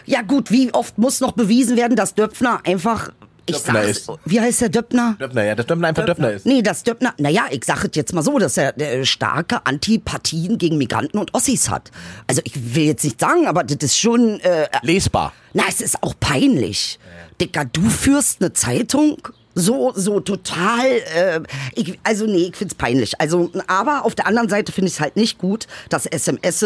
[0.06, 3.12] ja gut, wie oft muss noch bewiesen werden, dass Döpfner einfach,
[3.45, 4.10] ich Döpfner sag's, ist.
[4.25, 5.15] wie heißt der Döpfner?
[5.19, 6.45] Döpfner, ja, dass Döpfner einfach Döpfner ist.
[6.45, 10.58] Nee, das Döpfner, naja, ich sag es jetzt mal so, dass er äh, starke Antipathien
[10.58, 11.91] gegen Migranten und Ossis hat.
[12.27, 15.34] Also ich will jetzt nicht sagen, aber das ist schon, äh, Lesbar.
[15.53, 16.99] na, es ist auch peinlich.
[17.41, 19.17] Dicker, du führst eine Zeitung
[19.56, 21.41] so, so total, äh,
[21.75, 23.19] ich, also nee, ich find's peinlich.
[23.19, 26.65] Also, aber auf der anderen Seite finde ich es halt nicht gut, dass SMS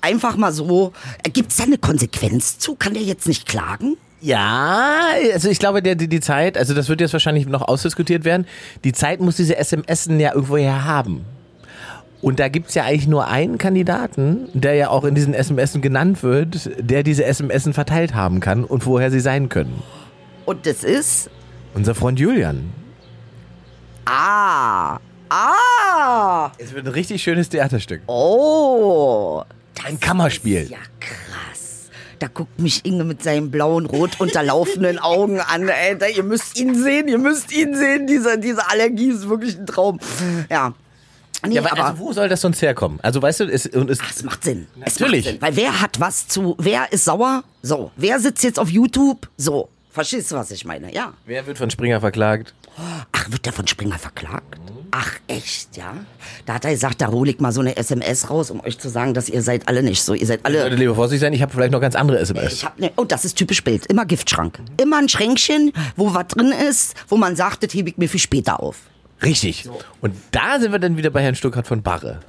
[0.00, 2.76] einfach mal so, äh, gibt's da eine Konsequenz zu?
[2.76, 3.96] Kann der jetzt nicht klagen?
[4.24, 5.02] Ja,
[5.34, 8.46] also ich glaube, der, die, die Zeit, also das wird jetzt wahrscheinlich noch ausdiskutiert werden,
[8.82, 11.26] die Zeit muss diese SMS ja irgendwoher haben.
[12.22, 16.22] Und da gibt's ja eigentlich nur einen Kandidaten, der ja auch in diesen SMS genannt
[16.22, 19.82] wird, der diese SMS verteilt haben kann und woher sie sein können.
[20.46, 21.28] Und das ist,
[21.74, 22.72] Unser Freund Julian.
[24.06, 28.00] ah, ah, Es wird ein richtig schönes Theaterstück.
[28.06, 29.42] oh.
[29.84, 30.62] Ein Kammerspiel.
[30.62, 31.53] ist ja krass.
[32.24, 35.68] Da guckt mich Inge mit seinen blauen, rot unterlaufenden Augen an.
[35.68, 38.06] Alter, ihr müsst ihn sehen, ihr müsst ihn sehen.
[38.06, 40.00] Diese, diese Allergie ist wirklich ein Traum.
[40.48, 40.72] Ja.
[41.46, 42.98] Nee, Ja, aber, aber also wo soll das sonst herkommen?
[43.02, 44.68] Also weißt du, es, und es, es macht Sinn.
[44.80, 45.26] Es Natürlich.
[45.26, 45.42] Macht Sinn.
[45.42, 47.44] Weil wer hat was zu, wer ist sauer?
[47.60, 47.90] So.
[47.96, 49.28] Wer sitzt jetzt auf YouTube?
[49.36, 49.68] So.
[49.90, 50.94] Verstehst du, was ich meine?
[50.94, 51.12] Ja.
[51.26, 52.54] wer wird von Springer verklagt?
[53.12, 54.58] Ach, wird der von Springer verklagt?
[54.90, 55.94] Ach, echt, ja?
[56.46, 58.88] Da hat er gesagt, da hole ich mal so eine SMS raus, um euch zu
[58.88, 60.14] sagen, dass ihr seid alle nicht so.
[60.14, 60.62] Ihr seid alle.
[60.62, 62.52] Leute, lieber vorsichtig sein, ich habe vielleicht noch ganz andere SMS.
[62.52, 63.86] Ich hab ne, oh, das ist typisch Bild.
[63.86, 64.60] Immer Giftschrank.
[64.80, 68.18] Immer ein Schränkchen, wo was drin ist, wo man sagt, das hebe ich mir für
[68.18, 68.76] später auf.
[69.22, 69.68] Richtig.
[70.00, 72.20] Und da sind wir dann wieder bei Herrn Stuckert von Barre.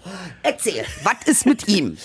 [0.43, 1.97] Erzähl, was ist mit ihm?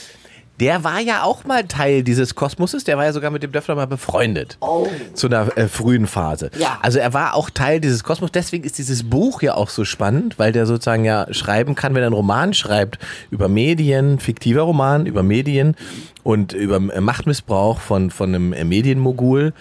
[0.61, 3.75] Der war ja auch mal Teil dieses Kosmoses, der war ja sogar mit dem Döffler
[3.75, 4.59] mal befreundet.
[4.61, 4.87] Oh.
[5.15, 6.51] Zu einer äh, frühen Phase.
[6.59, 6.79] Ja.
[6.83, 10.39] Also er war auch Teil dieses Kosmos, deswegen ist dieses Buch ja auch so spannend,
[10.39, 12.99] weil der sozusagen ja schreiben kann, wenn er einen Roman schreibt
[13.31, 15.77] über Medien, fiktiver Roman über Medien
[16.23, 19.55] und über äh, Machtmissbrauch von, von einem äh, Medienmogul,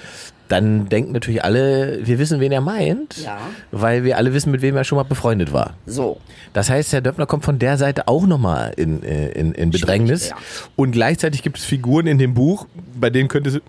[0.49, 3.38] dann denken natürlich alle, wir wissen, wen er meint, Ja.
[3.71, 5.75] weil wir alle wissen, mit wem er schon mal befreundet war.
[5.85, 6.19] So.
[6.53, 10.29] Das heißt, Herr Döpfner kommt von der Seite auch nochmal in, äh, in, in Bedrängnis.
[10.29, 10.35] ja.
[10.75, 12.65] Und gleichzeitig gibt es Figuren in dem Buch,
[12.99, 13.62] bei denen könnte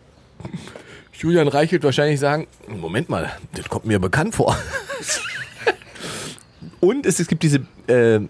[1.13, 4.57] Julian Reichelt wahrscheinlich sagen, Moment mal, das kommt mir bekannt vor.
[6.81, 8.21] Und es, es gibt diese äh,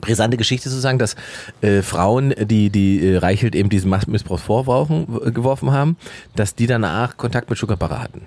[0.00, 1.16] brisante Geschichte sozusagen, dass
[1.60, 5.96] äh, Frauen, die, die äh, Reichelt eben diesen Machtmissbrauch vorworfen, äh, geworfen haben,
[6.36, 8.22] dass die danach Kontakt mit Sugarbarre hatten.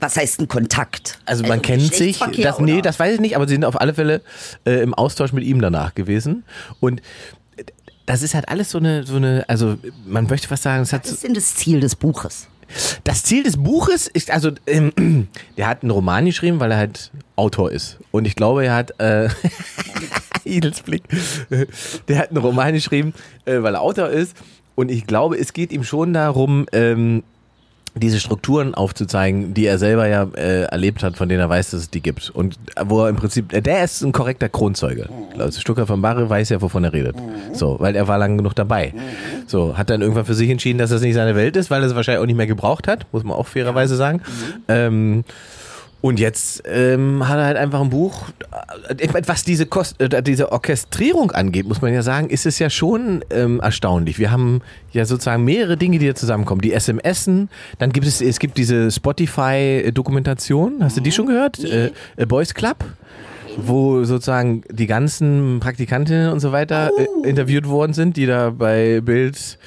[0.00, 1.18] Was heißt ein Kontakt?
[1.26, 2.82] Also man kennt sich, das, nee, oder?
[2.82, 4.22] das weiß ich nicht, aber sie sind auf alle Fälle
[4.64, 6.44] äh, im Austausch mit ihm danach gewesen.
[6.80, 7.02] Und
[8.06, 11.02] das ist halt alles so eine, so eine, also man möchte fast sagen, es hat
[11.02, 12.48] Was so, ist denn das Ziel des Buches?
[13.04, 17.10] Das Ziel des Buches ist, also ähm, der hat einen Roman geschrieben, weil er halt
[17.36, 17.98] Autor ist.
[18.10, 19.28] Und ich glaube, er hat äh,
[20.44, 21.02] Idels Blick,
[22.08, 24.36] der hat einen Roman geschrieben, äh, weil er Autor ist.
[24.74, 27.22] Und ich glaube, es geht ihm schon darum, ähm,
[27.94, 31.80] diese Strukturen aufzuzeigen, die er selber ja äh, erlebt hat, von denen er weiß, dass
[31.80, 32.30] es die gibt.
[32.30, 35.08] Und wo er im Prinzip, äh, der ist ein korrekter Kronzeuge.
[35.38, 37.16] Also Stucker von Barre weiß ja, wovon er redet.
[37.52, 38.94] So, weil er war lang genug dabei.
[39.46, 41.88] So, hat dann irgendwann für sich entschieden, dass das nicht seine Welt ist, weil er
[41.88, 44.22] es wahrscheinlich auch nicht mehr gebraucht hat, muss man auch fairerweise sagen.
[44.68, 45.24] Ähm,
[46.02, 48.28] und jetzt ähm, hat er halt einfach ein Buch.
[48.88, 52.46] äh, ich meine, Was diese, Kost äh, diese Orchestrierung angeht, muss man ja sagen, ist
[52.46, 54.18] es ja schon ähm, erstaunlich.
[54.18, 56.62] Wir haben ja sozusagen mehrere Dinge, die da zusammenkommen.
[56.62, 60.82] Die SMSen, dann gibt es, es gibt diese Spotify-Dokumentation.
[60.82, 61.62] Hast du die schon gehört?
[61.62, 62.76] Äh, äh, Boys Club?
[63.66, 69.00] Wo sozusagen die ganzen Praktikantinnen und so weiter äh, interviewt worden sind, die da bei
[69.00, 69.58] Bild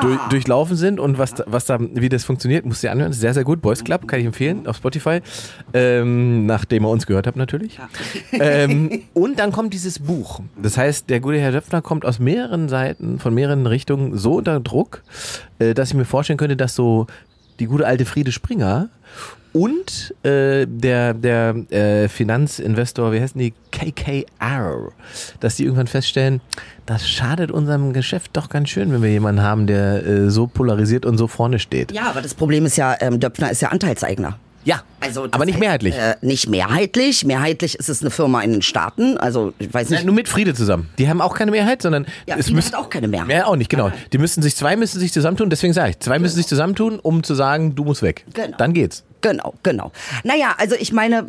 [0.00, 3.12] durch, durchlaufen sind und was, da- was da, wie das funktioniert, musst du dir anhören.
[3.12, 3.62] Sehr, sehr gut.
[3.62, 5.20] Boys Club kann ich empfehlen auf Spotify.
[5.72, 7.78] Ähm, nachdem ihr uns gehört habt, natürlich.
[8.32, 10.40] ähm, und dann kommt dieses Buch.
[10.60, 14.60] Das heißt, der gute Herr Döpfner kommt aus mehreren Seiten, von mehreren Richtungen so unter
[14.60, 15.02] Druck,
[15.58, 17.06] äh, dass ich mir vorstellen könnte, dass so
[17.60, 18.88] die gute alte Friede Springer
[19.54, 23.54] und äh, der, der äh, Finanzinvestor, wie heißen die?
[23.70, 24.90] KKR,
[25.40, 26.40] dass die irgendwann feststellen,
[26.86, 31.06] das schadet unserem Geschäft doch ganz schön, wenn wir jemanden haben, der äh, so polarisiert
[31.06, 31.92] und so vorne steht.
[31.92, 34.38] Ja, aber das Problem ist ja, ähm, Döpfner ist ja Anteilseigner.
[34.64, 35.94] Ja, Also, aber nicht heißt, mehrheitlich.
[35.94, 37.24] Äh, nicht mehrheitlich.
[37.24, 39.18] Mehrheitlich ist es eine Firma in den Staaten.
[39.18, 39.98] Also ich weiß nicht.
[40.00, 40.88] Nein, nur mit Friede zusammen.
[40.98, 43.28] Die haben auch keine Mehrheit, sondern ja, es müssen auch keine Mehrheit.
[43.28, 43.92] Mehr auch nicht, genau.
[44.12, 47.22] Die müssen sich, zwei müssen sich zusammentun, deswegen sage ich, zwei müssen sich zusammentun, um
[47.22, 48.24] zu sagen, du musst weg.
[48.32, 48.56] Genau.
[48.56, 49.04] Dann geht's.
[49.24, 49.90] Genau, genau.
[50.22, 51.26] Naja, also ich meine,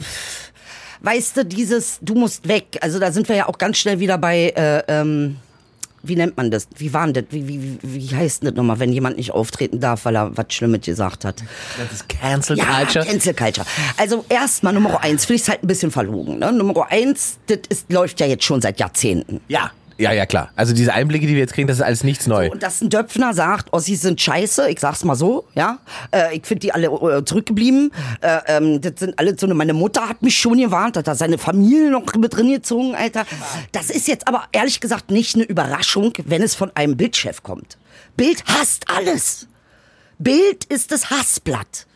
[1.00, 2.78] weißt du, dieses, du musst weg.
[2.82, 5.38] Also da sind wir ja auch ganz schnell wieder bei, äh, ähm,
[6.04, 6.68] wie nennt man das?
[6.76, 7.24] Wie war denn das?
[7.30, 10.48] Wie, wie, wie, heißt denn das nochmal, wenn jemand nicht auftreten darf, weil er was
[10.50, 11.42] Schlimmes gesagt hat?
[11.78, 13.06] Das ist Cancel Ja, Culture.
[13.06, 13.66] Cancel Culture.
[13.96, 16.40] Also erstmal Nummer eins, finde ich halt ein bisschen verlogen.
[16.40, 16.52] Ne?
[16.52, 19.40] Nummer eins, das ist, läuft ja jetzt schon seit Jahrzehnten.
[19.48, 19.72] Ja.
[19.98, 20.52] Ja, ja, klar.
[20.56, 22.52] Also diese Einblicke, die wir jetzt kriegen, das ist alles nichts neu.
[22.52, 25.80] Und dass ein Döpfner sagt, Ossis sind scheiße, ich sag's mal so, ja.
[26.12, 27.92] Äh, ich finde die alle äh, zurückgeblieben.
[28.22, 31.16] Äh, ähm, das sind alle so eine, meine Mutter hat mich schon gewarnt, hat da
[31.16, 33.26] seine Familie noch mit drin gezogen, Alter.
[33.72, 37.78] Das ist jetzt aber ehrlich gesagt nicht eine Überraschung, wenn es von einem Bildchef kommt.
[38.18, 39.48] Bild hasst alles.
[40.20, 41.88] Bild ist das Hassblatt.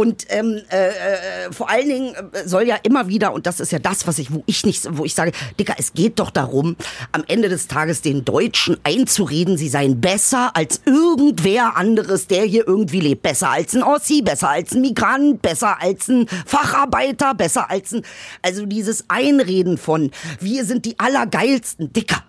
[0.00, 3.70] Und ähm, äh, äh, vor allen Dingen äh, soll ja immer wieder, und das ist
[3.70, 6.74] ja das, was ich, wo ich nicht, wo ich sage, Dicker, es geht doch darum,
[7.12, 12.66] am Ende des Tages den Deutschen einzureden, sie seien besser als irgendwer anderes, der hier
[12.66, 13.20] irgendwie lebt.
[13.20, 18.00] Besser als ein Ossi, besser als ein Migrant, besser als ein Facharbeiter, besser als ein.
[18.40, 22.24] Also dieses Einreden von, wir sind die Allergeilsten, Dicker.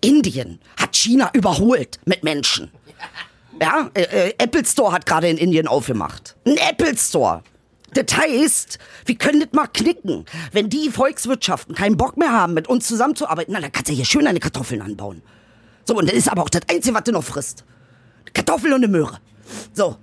[0.00, 2.72] Indien hat China überholt mit Menschen.
[3.60, 6.36] Ja, äh, äh, Apple Store hat gerade in Indien aufgemacht.
[6.44, 7.42] Ein Apple Store.
[7.94, 10.26] Das heißt, wir können das mal knicken.
[10.52, 14.04] Wenn die Volkswirtschaften keinen Bock mehr haben, mit uns zusammenzuarbeiten, na, dann kannst du hier
[14.04, 15.22] schön deine Kartoffeln anbauen.
[15.84, 17.64] So, und das ist aber auch das Einzige, was du noch frisst.
[18.34, 19.18] Kartoffeln und eine Möhre.
[19.72, 19.96] So.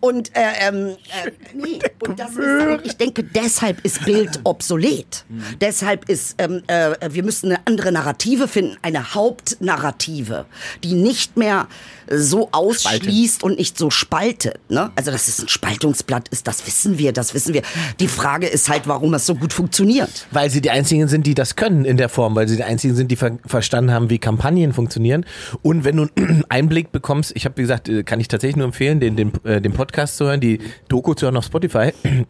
[0.00, 5.24] Und, äh, ähm, äh, nee, und das ist, und ich denke, deshalb ist Bild obsolet.
[5.60, 10.46] Deshalb ist, ähm, äh, wir müssen eine andere Narrative finden, eine Hauptnarrative,
[10.82, 11.68] die nicht mehr
[12.12, 14.58] so ausschließt und nicht so spaltet.
[14.68, 14.90] Ne?
[14.96, 17.62] Also, dass es ein Spaltungsblatt ist, das wissen wir, das wissen wir.
[18.00, 20.26] Die Frage ist halt, warum es so gut funktioniert.
[20.32, 22.96] Weil sie die einzigen sind, die das können in der Form, weil sie die einzigen
[22.96, 25.24] sind, die ver verstanden haben, wie Kampagnen funktionieren.
[25.62, 28.66] Und wenn du einen Einblick bekommst, ich habe, wie gesagt, äh, kann ich tatsächlich nur
[28.66, 31.92] empfehlen, den, den, äh, den Podcast zu hören, die Doku zu hören auf Spotify.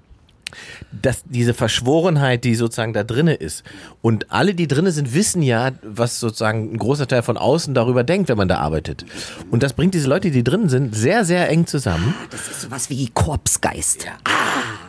[0.93, 3.63] dass diese Verschworenheit, die sozusagen da drinne ist.
[4.03, 8.05] Und alle, die drinne sind, wissen ja, was sozusagen ein großer Teil von außen darüber
[8.05, 9.05] denkt, wenn man da arbeitet.
[9.51, 12.15] Und das bringt diese Leute, die drin sind, sehr, sehr eng zusammen.
[12.31, 14.05] Das ist sowas wie Korpsgeist.
[14.05, 14.13] Ja.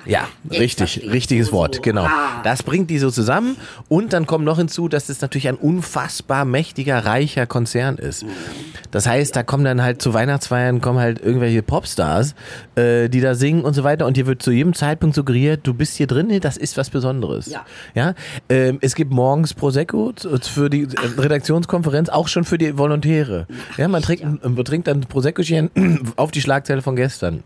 [0.06, 2.08] Ja, richtig, richtiges Wort, genau.
[2.44, 3.56] Das bringt die so zusammen
[3.88, 8.26] und dann kommt noch hinzu, dass es natürlich ein unfassbar mächtiger, reicher Konzern ist.
[8.92, 12.36] Das heißt, da kommen dann halt zu Weihnachtsfeiern kommen halt irgendwelche Popstars,
[12.76, 15.74] äh, die da singen und so weiter und dir wird zu jedem Zeitpunkt suggeriert, du
[15.74, 17.48] bist hier drin, das ist was Besonderes.
[17.48, 17.66] Ja.
[17.94, 18.14] ja?
[18.50, 23.48] Ähm, es gibt morgens Prosecco für die äh, Redaktionskonferenz, auch schon für die Volontäre.
[23.78, 25.70] Ja, man trinkt, man trinkt dann Proseccochen
[26.16, 27.44] auf die Schlagzeile von gestern.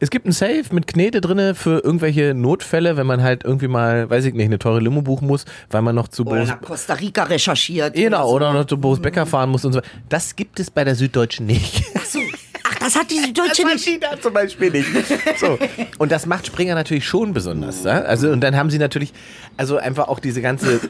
[0.00, 4.08] Es gibt ein Safe mit Knete drinne für irgendwelche Notfälle, wenn man halt irgendwie mal,
[4.08, 6.94] weiß ich nicht, eine teure Limo buchen muss, weil man noch zu Oder nach Costa
[6.94, 7.94] Rica recherchiert.
[7.94, 9.82] Genau, oder, oder noch zu Boris Becker fahren muss und so.
[10.08, 11.84] Das gibt es bei der Süddeutschen nicht.
[11.94, 12.18] Ach so.
[12.64, 14.02] Ach, das hat die Süddeutsche das nicht.
[14.02, 14.86] Das zum Beispiel nicht.
[15.36, 15.58] So.
[15.98, 17.84] Und das macht Springer natürlich schon besonders.
[17.84, 18.00] Ja?
[18.02, 19.12] Also, und dann haben sie natürlich,
[19.56, 20.80] also einfach auch diese ganze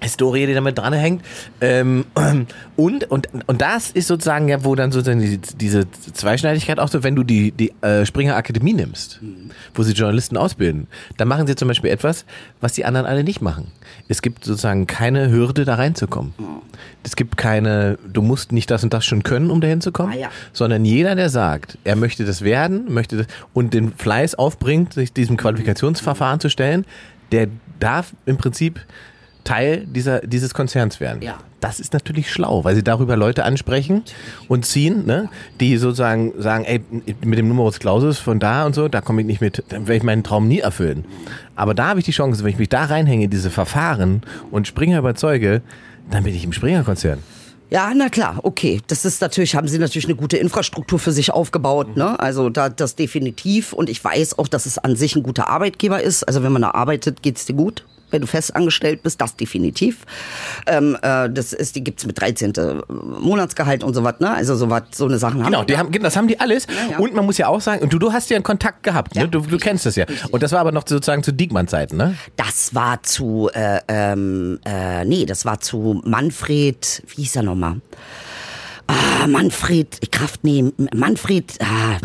[0.00, 1.22] Historie, die damit dranhängt.
[1.60, 2.04] Ähm,
[2.76, 7.02] und, und, und das ist sozusagen ja, wo dann sozusagen die, diese Zweischneidigkeit auch so,
[7.02, 9.50] wenn du die, die äh, Springer Akademie nimmst, mhm.
[9.74, 10.86] wo sie Journalisten ausbilden,
[11.16, 12.24] dann machen sie zum Beispiel etwas,
[12.60, 13.68] was die anderen alle nicht machen.
[14.08, 16.32] Es gibt sozusagen keine Hürde, da reinzukommen.
[16.38, 16.44] Mhm.
[17.02, 20.20] Es gibt keine, du musst nicht das und das schon können, um da hinzukommen, ah,
[20.20, 20.30] ja.
[20.52, 25.12] sondern jeder, der sagt, er möchte das werden, möchte das und den Fleiß aufbringt, sich
[25.12, 26.84] diesem Qualifikationsverfahren zu stellen,
[27.32, 28.80] der darf im Prinzip
[29.44, 31.22] Teil dieser, dieses Konzerns werden.
[31.22, 31.38] Ja.
[31.60, 34.02] Das ist natürlich schlau, weil sie darüber Leute ansprechen
[34.48, 35.28] und ziehen, ne,
[35.60, 36.80] die sozusagen sagen, ey,
[37.22, 39.96] mit dem Numerus Clausus von da und so, da komme ich nicht mit, dann werde
[39.96, 41.04] ich meinen Traum nie erfüllen.
[41.56, 44.98] Aber da habe ich die Chance, wenn ich mich da reinhänge, diese Verfahren und Springer
[44.98, 45.60] überzeuge,
[46.10, 47.18] dann bin ich im Springer-Konzern.
[47.68, 48.80] Ja, na klar, okay.
[48.88, 52.18] Das ist natürlich, haben sie natürlich eine gute Infrastruktur für sich aufgebaut, ne?
[52.18, 53.72] Also da das definitiv.
[53.72, 56.24] Und ich weiß auch, dass es an sich ein guter Arbeitgeber ist.
[56.24, 60.04] Also wenn man da arbeitet, geht's dir gut wenn du festangestellt bist, das definitiv.
[60.66, 62.52] Ähm, äh, das ist, die gibt's mit 13.
[63.20, 64.30] Monatsgehalt und so was, ne?
[64.30, 65.52] Also so was, so eine Sachen haben.
[65.52, 66.66] Genau, die haben, das haben die alles.
[66.66, 66.98] Ja, ja.
[66.98, 69.28] Und man muss ja auch sagen, und du, du hast ja einen Kontakt gehabt, ne?
[69.28, 70.04] Du, du kennst das ja.
[70.04, 70.32] Richtig.
[70.32, 72.16] Und das war aber noch sozusagen zu Diekmann-Zeiten, ne?
[72.36, 77.80] Das war zu, äh, ähm, äh, nee, das war zu Manfred, wie hieß er nochmal?
[78.90, 81.98] Ah, Manfred, Kraft, nee, Manfred, ah,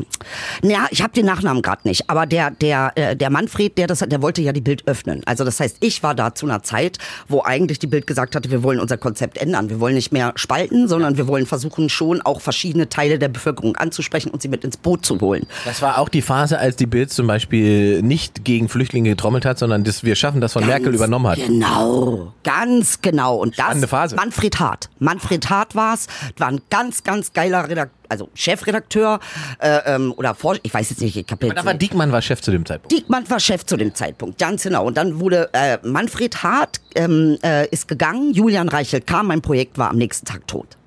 [0.61, 3.99] ja, ich habe den Nachnamen gerade nicht, aber der, der, äh, der Manfred, der das,
[3.99, 5.23] der wollte ja die Bild öffnen.
[5.25, 8.51] Also das heißt, ich war da zu einer Zeit, wo eigentlich die Bild gesagt hatte,
[8.51, 9.69] wir wollen unser Konzept ändern.
[9.71, 13.75] Wir wollen nicht mehr spalten, sondern wir wollen versuchen schon auch verschiedene Teile der Bevölkerung
[13.77, 15.47] anzusprechen und sie mit ins Boot zu holen.
[15.65, 19.57] Das war auch die Phase, als die Bild zum Beispiel nicht gegen Flüchtlinge getrommelt hat,
[19.57, 21.37] sondern das Wir schaffen das von ganz Merkel übernommen hat.
[21.37, 23.37] Genau, ganz genau.
[23.37, 24.15] Und das, Spannende Phase.
[24.15, 24.89] Manfred Hart.
[24.99, 29.19] Manfred Hart war's, war ein ganz, ganz geiler Redakteur also Chefredakteur
[29.59, 32.39] äh, ähm, oder Vor ich weiß jetzt nicht, ich Aber da war Diekmann war Chef
[32.39, 32.91] zu dem Zeitpunkt.
[32.91, 34.85] Diekmann war Chef zu dem Zeitpunkt, ganz genau.
[34.85, 39.79] Und dann wurde äh, Manfred Hart ähm, äh, ist gegangen, Julian Reichelt kam, mein Projekt
[39.79, 40.77] war am nächsten Tag tot.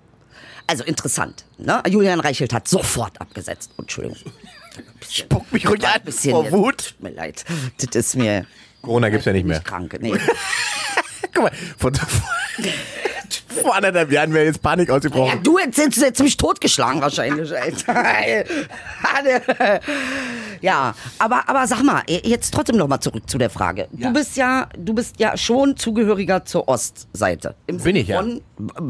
[0.68, 1.44] Also interessant.
[1.56, 1.82] Ne?
[1.88, 3.70] Julian Reichelt hat sofort abgesetzt.
[3.78, 4.18] Entschuldigung.
[5.10, 6.90] Spuck mich ruhig an vor Wut.
[6.90, 7.44] Tut mir leid.
[7.78, 8.46] Das ist mir.
[8.82, 9.60] Corona gibt's ja nicht mehr.
[9.60, 10.12] Krank, nee.
[11.34, 11.92] Guck mal, von,
[13.58, 15.36] vor anderthalb Jahren wäre jetzt Panik ausgebrochen.
[15.36, 18.04] Ja, du hättest jetzt mich totgeschlagen wahrscheinlich, Alter.
[20.60, 23.88] ja, aber, aber sag mal, jetzt trotzdem noch mal zurück zu der Frage.
[23.96, 24.08] Ja.
[24.08, 27.54] Du bist ja, du bist ja schon Zugehöriger zur Ostseite.
[27.66, 28.24] Im Bin ich ja.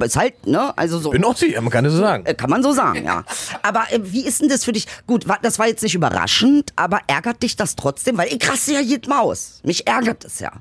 [0.02, 0.76] Ist halt, ne?
[0.76, 1.10] Also so.
[1.10, 2.24] Bin Ossi, man kann das so sagen.
[2.26, 3.24] Äh, kann man so sagen, ja.
[3.62, 4.86] Aber äh, wie ist denn das für dich?
[5.06, 8.16] Gut, das war jetzt nicht überraschend, aber ärgert dich das trotzdem?
[8.16, 9.60] Weil ich raste ja jeden Maus.
[9.64, 10.52] Mich ärgert es ja.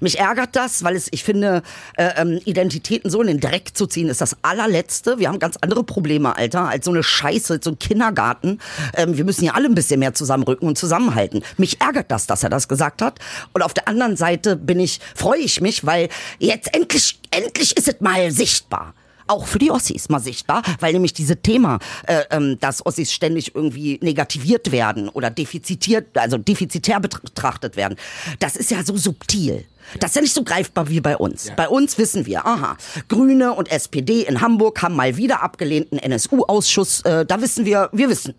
[0.00, 1.62] Mich ärgert das, weil es, ich finde,
[1.96, 5.18] äh, ähm, Identitäten so in den Dreck zu ziehen, ist das allerletzte.
[5.18, 8.58] Wir haben ganz andere Probleme, Alter, als so eine Scheiße, so ein Kindergarten.
[8.94, 11.42] Ähm, wir müssen ja alle ein bisschen mehr zusammenrücken und zusammenhalten.
[11.58, 13.18] Mich ärgert das, dass er das gesagt hat.
[13.52, 17.88] Und auf der anderen Seite bin ich, freue ich mich, weil jetzt endlich, endlich ist
[17.88, 18.94] es mal sichtbar
[19.28, 23.54] auch für die Ossis mal sichtbar, weil nämlich diese Thema, äh, ähm, dass Ossis ständig
[23.54, 27.96] irgendwie negativiert werden oder defizitiert, also defizitär betrachtet werden,
[28.40, 29.64] das ist ja so subtil.
[30.00, 31.48] Das ist ja nicht so greifbar wie bei uns.
[31.48, 31.54] Ja.
[31.54, 32.76] Bei uns wissen wir, aha,
[33.08, 37.02] Grüne und SPD in Hamburg haben mal wieder abgelehnten NSU-Ausschuss.
[37.02, 38.34] Äh, da wissen wir, wir wissen.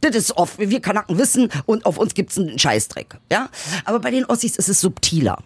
[0.00, 3.16] Das ist oft, wir Kanaken wissen und auf uns gibt's einen Scheißdreck.
[3.30, 3.48] Ja?
[3.84, 5.38] Aber bei den Ossis ist es subtiler.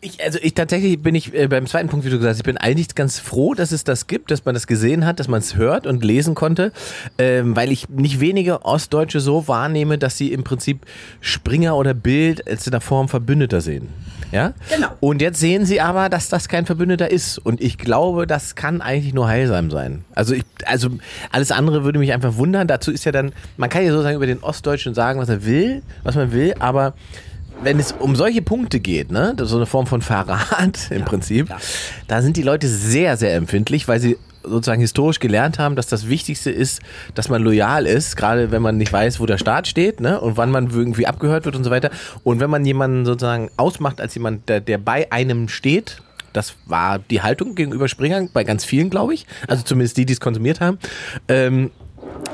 [0.00, 2.44] Ich, also ich tatsächlich bin ich äh, beim zweiten Punkt, wie du gesagt hast, ich
[2.44, 5.40] bin eigentlich ganz froh, dass es das gibt, dass man das gesehen hat, dass man
[5.40, 6.72] es hört und lesen konnte,
[7.18, 10.86] ähm, weil ich nicht wenige Ostdeutsche so wahrnehme, dass sie im Prinzip
[11.20, 13.88] Springer oder Bild als in der Form Verbündeter sehen.
[14.30, 14.52] Ja?
[14.72, 14.88] Genau.
[15.00, 17.38] Und jetzt sehen sie aber, dass das kein Verbündeter ist.
[17.38, 20.04] Und ich glaube, das kann eigentlich nur heilsam sein.
[20.14, 20.90] Also ich, also
[21.32, 22.68] alles andere würde mich einfach wundern.
[22.68, 25.44] Dazu ist ja dann, man kann ja so sagen über den Ostdeutschen sagen, was er
[25.44, 26.94] will, was man will, aber
[27.62, 31.48] wenn es um solche Punkte geht, ne, so eine Form von Verrat im ja, Prinzip,
[31.48, 31.58] ja.
[32.06, 36.08] da sind die Leute sehr, sehr empfindlich, weil sie sozusagen historisch gelernt haben, dass das
[36.08, 36.80] Wichtigste ist,
[37.14, 40.36] dass man loyal ist, gerade wenn man nicht weiß, wo der Staat steht ne, und
[40.36, 41.90] wann man irgendwie abgehört wird und so weiter.
[42.24, 46.98] Und wenn man jemanden sozusagen ausmacht als jemand, der, der bei einem steht, das war
[46.98, 50.60] die Haltung gegenüber Springern bei ganz vielen, glaube ich, also zumindest die, die es konsumiert
[50.60, 50.78] haben,
[51.28, 51.70] ähm,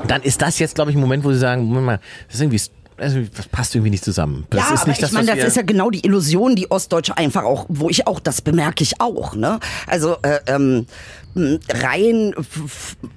[0.07, 2.41] dann ist das jetzt, glaube ich, ein Moment, wo sie sagen, Moment mal, das ist
[2.41, 2.61] irgendwie
[2.97, 4.45] also, das passt irgendwie nicht zusammen.
[4.49, 7.17] Das ja, ist nicht das, ich meine, das ist ja genau die Illusion, die Ostdeutsche
[7.17, 9.59] einfach auch, wo ich auch, das bemerke ich auch, ne?
[9.87, 10.85] Also, äh, ähm,
[11.35, 12.33] rein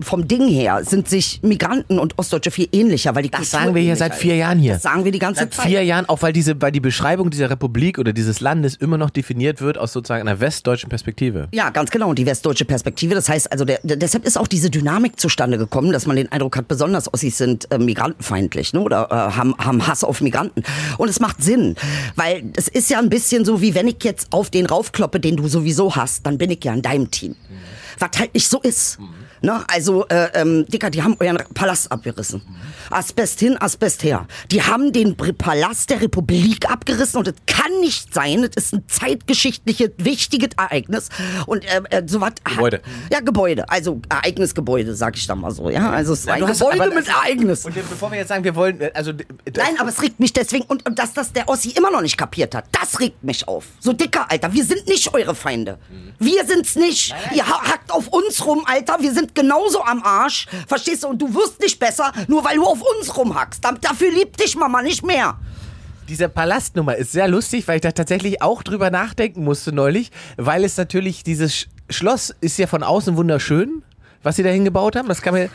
[0.01, 3.75] vom Ding her sind sich Migranten und Ostdeutsche viel ähnlicher, weil die Das Kultur sagen
[3.75, 4.75] wir hier seit vier Jahren hier.
[4.75, 5.63] Das sagen wir die ganze seit Zeit.
[5.63, 8.99] Seit vier Jahren, auch weil diese, weil die Beschreibung dieser Republik oder dieses Landes immer
[8.99, 11.49] noch definiert wird aus sozusagen einer westdeutschen Perspektive.
[11.53, 12.11] Ja, ganz genau.
[12.11, 13.15] Und die westdeutsche Perspektive.
[13.15, 16.31] Das heißt also, der, der, deshalb ist auch diese Dynamik zustande gekommen, dass man den
[16.33, 18.81] Eindruck hat, besonders Ossis sind äh, migrantenfeindlich, ne?
[18.81, 20.63] Oder äh, haben, haben Hass auf Migranten.
[20.99, 21.77] Und es macht Sinn,
[22.17, 25.37] weil es ist ja ein bisschen so, wie wenn ich jetzt auf den raufkloppe, den
[25.37, 27.33] du sowieso hast, dann bin ich ja in deinem Team.
[27.33, 27.78] Mhm.
[27.99, 28.99] Was halt nicht so ist.
[29.01, 29.18] Mhm.
[29.41, 29.65] Ne?
[29.69, 32.43] Also, äh, ähm, Dicker, die haben euren Palast abgerissen.
[32.91, 34.27] Asbest hin, Asbest her.
[34.51, 38.85] Die haben den Palast der Republik abgerissen und es kann nicht sein, es ist ein
[38.89, 41.09] zeitgeschichtliches, wichtiges Ereignis.
[41.47, 42.33] Und äh, äh, so was.
[42.45, 42.81] Gebäude.
[43.11, 43.69] Ja, Gebäude.
[43.69, 45.71] Also Ereignisgebäude, sag ich da mal so.
[45.71, 47.65] Ja, also es ist ein Gebäude aber, mit Ereignis.
[47.65, 49.13] Und bevor wir jetzt sagen, wir wollen, äh, also.
[49.13, 52.17] Nein, aber es regt mich deswegen, und, und dass das der Ossi immer noch nicht
[52.17, 53.65] kapiert hat, das regt mich auf.
[53.81, 55.79] So dicker, Alter, wir sind nicht eure Feinde.
[56.19, 57.15] Wir sind's nicht.
[57.35, 60.47] Ihr hackt auf uns rum, Alter, wir sind genauso am Arsch.
[60.67, 61.09] Verstehst du?
[61.09, 63.63] Und du wirst nicht besser, nur weil du auf uns rumhackst.
[63.65, 65.39] Dafür liebt dich Mama nicht mehr.
[66.09, 70.65] Diese Palastnummer ist sehr lustig, weil ich da tatsächlich auch drüber nachdenken musste neulich, weil
[70.65, 73.83] es natürlich dieses Schloss ist ja von außen wunderschön,
[74.23, 75.07] was sie da hingebaut haben.
[75.09, 75.51] Das kann man,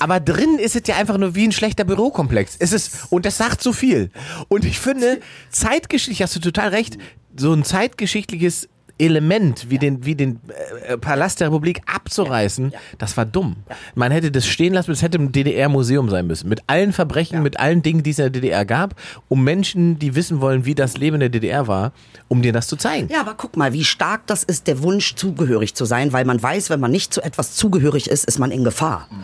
[0.00, 2.56] aber drin ist es ja einfach nur wie ein schlechter Bürokomplex.
[2.58, 4.10] Es ist, und das sagt so viel.
[4.48, 6.98] Und ich finde, zeitgeschichtlich hast du total recht,
[7.36, 8.68] so ein zeitgeschichtliches
[8.98, 10.40] Element wie den, wie den
[10.86, 12.78] äh, Palast der Republik abzureißen, ja.
[12.98, 13.56] das war dumm.
[13.68, 13.76] Ja.
[13.94, 16.48] Man hätte das stehen lassen, es hätte ein DDR-Museum sein müssen.
[16.48, 17.42] Mit allen Verbrechen, ja.
[17.42, 18.94] mit allen Dingen, die es in der DDR gab,
[19.28, 21.92] um Menschen, die wissen wollen, wie das Leben in der DDR war,
[22.28, 23.08] um dir das zu zeigen.
[23.10, 26.42] Ja, aber guck mal, wie stark das ist, der Wunsch, zugehörig zu sein, weil man
[26.42, 29.08] weiß, wenn man nicht zu etwas zugehörig ist, ist man in Gefahr.
[29.10, 29.16] Mhm.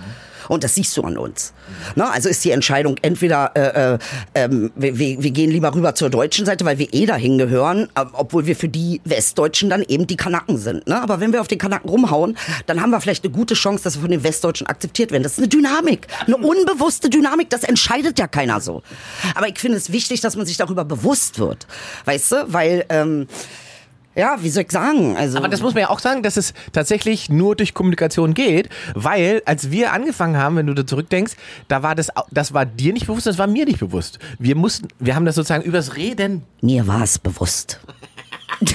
[0.51, 1.53] Und das siehst du an uns.
[1.95, 2.11] Ne?
[2.11, 3.99] Also ist die Entscheidung entweder, äh, äh,
[4.35, 8.05] ähm, wir, wir gehen lieber rüber zur deutschen Seite, weil wir eh dahin gehören, äh,
[8.15, 10.89] obwohl wir für die Westdeutschen dann eben die Kanaken sind.
[10.89, 11.01] Ne?
[11.01, 12.37] Aber wenn wir auf den Kanaken rumhauen,
[12.67, 15.23] dann haben wir vielleicht eine gute Chance, dass wir von den Westdeutschen akzeptiert werden.
[15.23, 17.49] Das ist eine Dynamik, eine unbewusste Dynamik.
[17.51, 18.83] Das entscheidet ja keiner so.
[19.37, 21.69] Aber ich finde es wichtig, dass man sich darüber bewusst wird.
[22.07, 22.53] Weißt du?
[22.53, 22.87] Weil...
[22.89, 23.29] Ähm,
[24.15, 25.17] ja, wie soll ich sagen?
[25.17, 28.69] Also Aber das muss man ja auch sagen, dass es tatsächlich nur durch Kommunikation geht,
[28.95, 31.35] weil als wir angefangen haben, wenn du da zurückdenkst,
[31.69, 34.19] da war das, das war dir nicht bewusst, das war mir nicht bewusst.
[34.39, 36.43] Wir mussten, wir haben das sozusagen übers Reden.
[36.61, 37.81] Mir war es bewusst.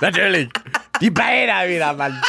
[0.00, 0.48] Natürlich.
[1.00, 2.20] Die Beine wieder, Mann.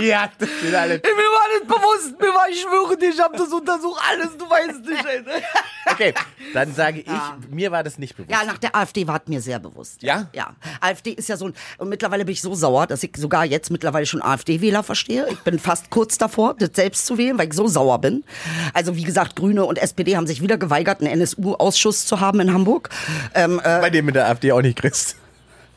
[0.00, 0.94] Ja, das sind alle.
[0.94, 4.48] Mir war nicht bewusst, mir war, ich schwöre dir, ich habe das untersucht, alles, du
[4.48, 5.04] weißt nicht.
[5.26, 5.42] Ey.
[5.90, 6.14] Okay,
[6.54, 7.36] dann sage ich, ja.
[7.50, 8.30] mir war das nicht bewusst.
[8.30, 10.02] Ja, nach der AfD war es mir sehr bewusst.
[10.02, 10.28] Ja?
[10.32, 10.54] Ja.
[10.80, 13.70] AfD ist ja so ein, und mittlerweile bin ich so sauer, dass ich sogar jetzt
[13.70, 15.26] mittlerweile schon AfD-Wähler verstehe.
[15.30, 18.24] Ich bin fast kurz davor, das selbst zu wählen, weil ich so sauer bin.
[18.72, 22.52] Also wie gesagt, Grüne und SPD haben sich wieder geweigert, einen NSU-Ausschuss zu haben in
[22.52, 22.88] Hamburg.
[23.34, 25.16] Ähm, äh, Bei dem mit der AfD auch nicht kriegst.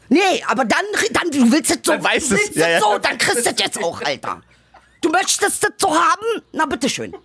[0.09, 2.79] Nee, aber dann, dann du willst es so, dann weißt du willst ja, ja.
[2.79, 4.41] so, dann kriegst du es jetzt auch, Alter.
[5.01, 6.43] Du möchtest es so haben?
[6.51, 7.15] Na, bitteschön.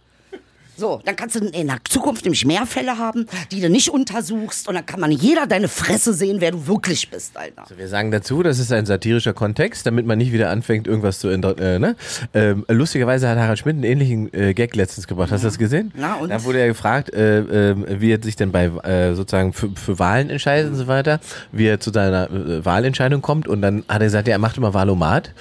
[0.77, 4.69] So, dann kannst du in der Zukunft nämlich mehr Fälle haben, die du nicht untersuchst
[4.69, 7.63] und dann kann man jeder deine Fresse sehen, wer du wirklich bist, Alter.
[7.63, 11.19] Also wir sagen dazu, das ist ein satirischer Kontext, damit man nicht wieder anfängt, irgendwas
[11.19, 11.59] zu ändern.
[11.59, 11.97] Äh, ne?
[12.35, 15.31] ähm, lustigerweise hat Harald Schmidt einen ähnlichen äh, Gag letztens gebracht.
[15.31, 15.93] Hast du das gesehen?
[15.95, 16.31] Na, und?
[16.31, 19.99] Da wurde er gefragt, äh, äh, wie er sich denn bei äh, sozusagen für, für,
[19.99, 21.21] Wahlen entscheidet und so weiter,
[21.53, 24.57] wie er zu seiner äh, Wahlentscheidung kommt und dann hat er gesagt, ja, er macht
[24.57, 25.33] immer Wahlomat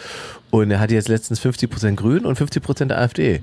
[0.51, 3.41] und er hat jetzt letztens 50% Grün und 50% AfD.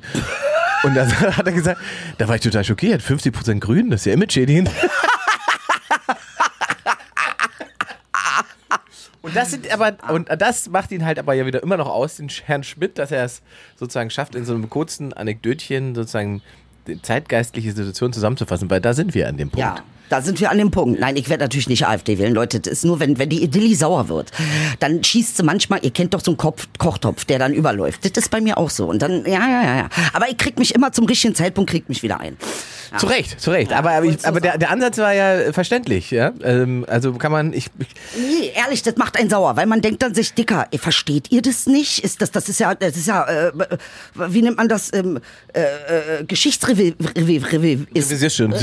[0.83, 1.81] Und dann hat er gesagt,
[2.19, 3.03] da war ich total schockiert.
[3.03, 4.71] 50% Grün, das ist ja image-schädigend.
[9.23, 12.19] Und das sind aber, und das macht ihn halt aber ja wieder immer noch aus,
[12.19, 13.43] den Herrn Schmidt, dass er es
[13.75, 16.43] sozusagen schafft, in so einem kurzen Anekdötchen sozusagen
[16.87, 19.59] die zeitgeistliche Situation zusammenzufassen, weil da sind wir an dem Punkt.
[19.59, 19.83] Ja.
[20.09, 21.01] Da sind wir an dem Punkt.
[21.01, 22.61] Nein, ich werde natürlich nicht AfD wählen, Leute.
[22.61, 24.31] Das ist nur, wenn, wenn die Idilli sauer wird,
[24.81, 28.05] dann schießt sie manchmal, ihr kennt doch so einen Kopf, Kochtopf, der dann überläuft.
[28.05, 28.87] Das ist bei mir auch so.
[28.87, 29.89] Und dann, ja, ja, ja, ja.
[30.13, 32.37] Aber ich krieg mich immer zum richtigen Zeitpunkt, krieg mich wieder ein.
[32.93, 32.99] Ja.
[32.99, 33.71] Zu Recht, zu Recht.
[33.71, 36.11] Ja, aber, aber, ich, aber der, der, Ansatz war ja verständlich.
[36.11, 36.33] Ja?
[36.43, 37.53] Ähm, also kann man.
[37.53, 41.31] Ich, ich nee, ehrlich, das macht einen sauer, weil man denkt dann sich, Dicker, versteht
[41.33, 42.05] ihr das nicht?
[42.05, 43.53] Ist das, das ist ja, das ist ja, äh,
[44.15, 44.93] wie nennt man das?
[44.93, 45.21] Ähm,
[45.53, 46.25] äh, äh,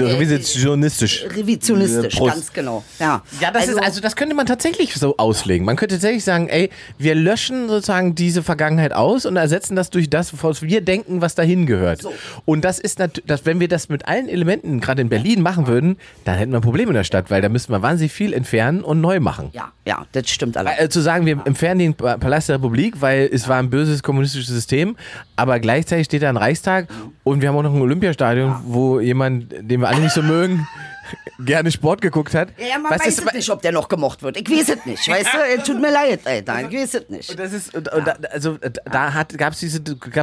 [0.06, 1.26] Revisionistisch.
[1.36, 2.84] Revisionistisch, ganz genau.
[3.00, 5.66] Ja, ja das also, ist, also das könnte man tatsächlich so auslegen.
[5.66, 10.10] Man könnte tatsächlich sagen, ey, wir löschen sozusagen diese Vergangenheit aus und ersetzen das durch
[10.10, 12.02] das, was wir denken, was dahin gehört.
[12.02, 12.14] So.
[12.45, 15.97] Und das ist natürlich, wenn wir das mit allen Elementen gerade in Berlin machen würden,
[16.26, 18.84] dann hätten wir ein Problem in der Stadt, weil da müssten wir wahnsinnig viel entfernen
[18.84, 19.49] und neu machen.
[19.53, 20.74] Ja, ja, das stimmt alles.
[20.78, 24.53] Äh, zu sagen, wir entfernen den Palast der Republik, weil es war ein böses kommunistisches
[24.53, 24.95] System,
[25.36, 27.11] aber gleichzeitig steht da ein Reichstag mhm.
[27.24, 30.68] und wir haben auch noch ein Olympiastadion, wo jemand, den wir alle nicht so mögen,
[31.39, 32.49] gerne Sport geguckt hat.
[32.57, 34.38] Ja, man weiß es nicht, ob der noch gemocht wird.
[34.38, 35.74] Ich weiß es nicht, weißt du?
[35.74, 37.30] Tut mir leid, Alter, ich weiß es nicht.
[37.30, 39.61] Und das ist, und, und da, also da gab es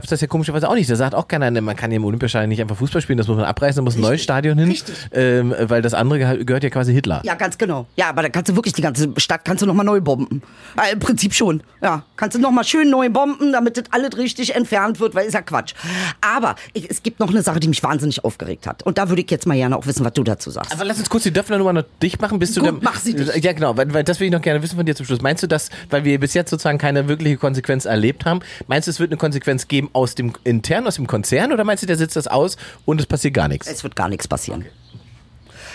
[0.08, 0.90] das ja komischerweise auch nicht.
[0.90, 3.36] Da sagt auch keiner, man kann hier im Olympiastadion nicht einfach Fußball spielen, das muss
[3.36, 4.68] man abreißen, da muss ein neues Stadion hin.
[4.68, 4.94] Richtig.
[5.12, 7.20] Ähm, weil das andere gehört ja quasi Hitler.
[7.24, 7.86] Ja, ganz genau.
[7.96, 10.42] Ja, aber da kannst du wirklich die ganze Stadt kannst du nochmal neu bomben.
[10.76, 11.62] Ja, Im Prinzip schon.
[11.82, 15.34] Ja, kannst du nochmal schön neu bomben, damit das alles richtig entfernt wird, weil ist
[15.34, 15.74] ja Quatsch.
[16.20, 18.82] Aber ich, es gibt noch eine Sache, die mich wahnsinnig aufgeregt hat.
[18.82, 20.72] Und da würde ich jetzt mal gerne auch wissen, was du dazu sagst.
[20.80, 22.38] Aber lass uns kurz die Döpfner-Nummer noch dicht machen.
[22.38, 23.44] Bist Gut, du mach sie dicht.
[23.44, 25.20] Ja, genau, weil, weil das will ich noch gerne wissen von dir zum Schluss.
[25.20, 28.90] Meinst du, dass, weil wir bis jetzt sozusagen keine wirkliche Konsequenz erlebt haben, meinst du,
[28.90, 31.96] es wird eine Konsequenz geben aus dem intern, aus dem Konzern oder meinst du, der
[31.96, 32.56] sitzt das aus
[32.86, 33.68] und es passiert gar nichts?
[33.68, 34.62] Es wird gar nichts passieren.
[34.62, 34.70] Okay.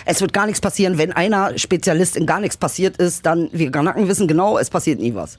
[0.06, 3.72] Es wird gar nichts passieren, wenn einer Spezialist in gar nichts passiert ist, dann wir
[3.72, 5.38] Ganacken wissen genau, es passiert nie was.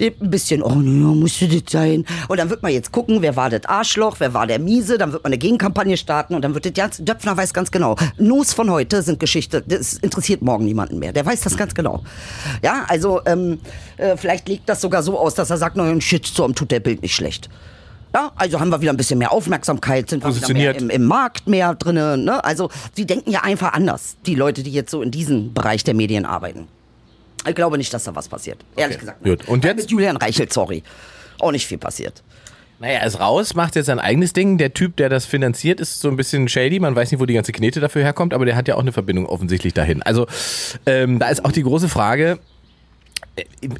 [0.00, 2.04] Ein bisschen, oh nee, musste das sein.
[2.28, 5.12] Und dann wird man jetzt gucken, wer war das Arschloch, wer war der Miese, dann
[5.12, 7.96] wird man eine Gegenkampagne starten und dann wird das ganz, Döpfner weiß ganz genau.
[8.18, 11.12] News von heute sind Geschichte, das interessiert morgen niemanden mehr.
[11.12, 12.02] Der weiß das ganz genau.
[12.62, 13.60] Ja, also ähm,
[13.96, 17.02] äh, vielleicht liegt das sogar so aus, dass er sagt, nein, Shitstorm tut der Bild
[17.02, 17.48] nicht schlecht.
[18.14, 21.04] Ja, also haben wir wieder ein bisschen mehr Aufmerksamkeit, sind wir wieder mehr im, im
[21.04, 22.24] Markt mehr drin.
[22.24, 22.44] Ne?
[22.44, 25.94] Also die denken ja einfach anders, die Leute, die jetzt so in diesem Bereich der
[25.94, 26.68] Medien arbeiten.
[27.46, 28.58] Ich glaube nicht, dass da was passiert.
[28.72, 28.82] Okay.
[28.82, 29.24] Ehrlich gesagt.
[29.24, 29.48] Gut.
[29.48, 29.78] Und jetzt?
[29.78, 30.82] Mit Julian Reichelt, sorry.
[31.40, 32.22] Auch nicht viel passiert.
[32.78, 34.58] Naja, er ist raus, macht jetzt sein eigenes Ding.
[34.58, 36.80] Der Typ, der das finanziert, ist so ein bisschen shady.
[36.80, 38.92] Man weiß nicht, wo die ganze Knete dafür herkommt, aber der hat ja auch eine
[38.92, 40.02] Verbindung offensichtlich dahin.
[40.02, 40.26] Also
[40.84, 42.38] ähm, da ist auch die große Frage,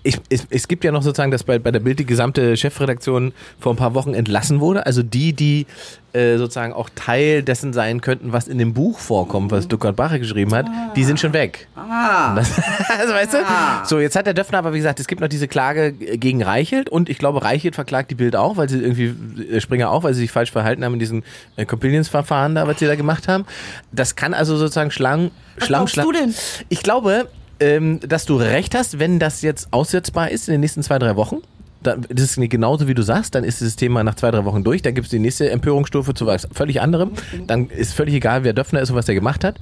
[0.02, 3.32] ich, es, es, gibt ja noch sozusagen, dass bei, bei der Bild die gesamte Chefredaktion
[3.60, 4.86] vor ein paar Wochen entlassen wurde.
[4.86, 5.66] Also die, die
[6.14, 10.18] äh, sozusagen auch Teil dessen sein könnten, was in dem Buch vorkommt, was Duckert Bache
[10.18, 10.92] geschrieben hat, ah.
[10.96, 11.68] die sind schon weg.
[11.76, 12.34] Ah.
[12.34, 12.50] Das,
[12.98, 13.80] also weißt ah.
[13.82, 13.88] du?
[13.88, 16.88] So, jetzt hat der Döpfner aber, wie gesagt, es gibt noch diese Klage gegen Reichelt
[16.88, 19.14] und ich glaube, Reichelt verklagt die Bild auch, weil sie irgendwie,
[19.50, 21.22] äh, Springer auch, weil sie sich falsch verhalten haben in diesem
[21.56, 23.44] äh, Companions-Verfahren da, was sie da gemacht haben.
[23.90, 26.06] Das kann also sozusagen Schlang, was Schlamm, Schlamm.
[26.06, 26.34] du denn?
[26.70, 27.28] Ich glaube,
[27.62, 31.16] ähm, dass du recht hast, wenn das jetzt aussetzbar ist in den nächsten zwei, drei
[31.16, 31.36] Wochen.
[31.82, 34.62] Dann, das ist genauso wie du sagst, dann ist dieses Thema nach zwei, drei Wochen
[34.62, 37.10] durch, dann gibt es die nächste Empörungsstufe zu was völlig anderem.
[37.46, 39.58] Dann ist völlig egal, wer Döpfner ist und was er gemacht hat.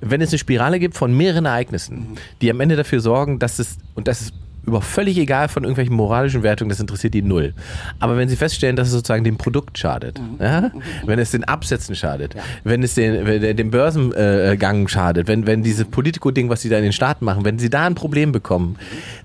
[0.00, 3.78] Wenn es eine Spirale gibt von mehreren Ereignissen, die am Ende dafür sorgen, dass es,
[3.94, 4.34] und das ist
[4.66, 7.54] über völlig egal von irgendwelchen moralischen Wertungen, das interessiert die null.
[8.00, 10.42] Aber wenn sie feststellen, dass es sozusagen dem Produkt schadet, mhm.
[10.42, 10.70] ja?
[11.06, 12.42] wenn es den Absätzen schadet, ja.
[12.64, 16.92] wenn es den, dem Börsengang schadet, wenn, wenn dieses Politico-Ding, was sie da in den
[16.92, 18.76] Staaten machen, wenn sie da ein Problem bekommen,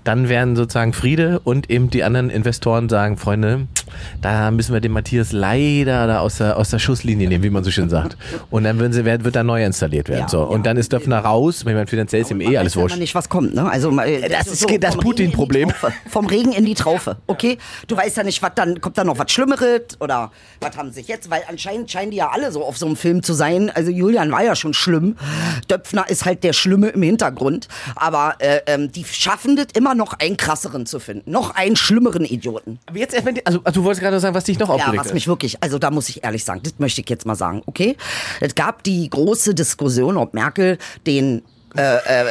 [0.04, 3.66] dann werden sozusagen Friede und eben die anderen Investoren sagen, Freunde,
[4.20, 7.64] da müssen wir den Matthias leider da aus der, aus der Schusslinie nehmen, wie man
[7.64, 8.16] so schön sagt.
[8.50, 10.22] Und dann würden sie, wird da neu installiert werden.
[10.22, 10.42] Ja, so.
[10.42, 12.98] Und dann ist Döpfner raus, ich meine, finanziell ist ihm eh alles wurscht.
[12.98, 13.70] nicht, was kommt, ne?
[13.70, 15.72] Also, das, das ist das Putin Problem.
[16.08, 17.58] Vom Regen in die Traufe, okay?
[17.86, 21.08] Du weißt ja nicht, was dann, kommt da noch was Schlimmeres oder was haben sich
[21.08, 23.70] jetzt, weil anscheinend scheinen die ja alle so auf so einem Film zu sein.
[23.70, 25.16] Also Julian war ja schon schlimm.
[25.70, 27.68] Döpfner ist halt der Schlimme im Hintergrund.
[27.96, 31.30] Aber äh, ähm, die schaffen das immer noch einen krasseren zu finden.
[31.30, 32.78] Noch einen schlimmeren Idioten.
[32.86, 35.28] Aber jetzt, also, also du wolltest gerade sagen, was dich noch aufgeregt Ja, was mich
[35.28, 37.96] wirklich, also da muss ich ehrlich sagen, das möchte ich jetzt mal sagen, okay?
[38.40, 41.42] Es gab die große Diskussion, ob Merkel den
[41.76, 42.26] äh, äh,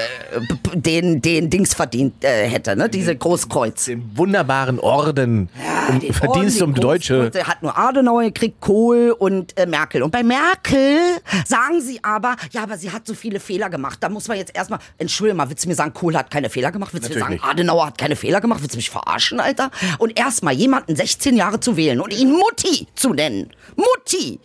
[0.73, 2.89] den, den Dings verdient äh, hätte, ne?
[2.89, 3.85] Diese Großkreuz.
[3.85, 5.49] Den wunderbaren Orden.
[5.57, 7.31] Ja, um, Verdienst um Deutsche.
[7.33, 10.03] Er hat nur Adenauer gekriegt, Kohl und äh, Merkel.
[10.03, 10.99] Und bei Merkel
[11.45, 13.99] sagen sie aber, ja, aber sie hat so viele Fehler gemacht.
[14.01, 16.71] Da muss man jetzt erstmal, entschuldige mal, willst du mir sagen, Kohl hat keine Fehler
[16.71, 16.93] gemacht?
[16.93, 17.45] Willst du mir sagen, nicht.
[17.45, 18.61] Adenauer hat keine Fehler gemacht?
[18.61, 19.71] Willst du mich verarschen, Alter?
[19.99, 23.51] Und erstmal jemanden 16 Jahre zu wählen und ihn Mutti zu nennen.
[23.75, 24.39] Mutti!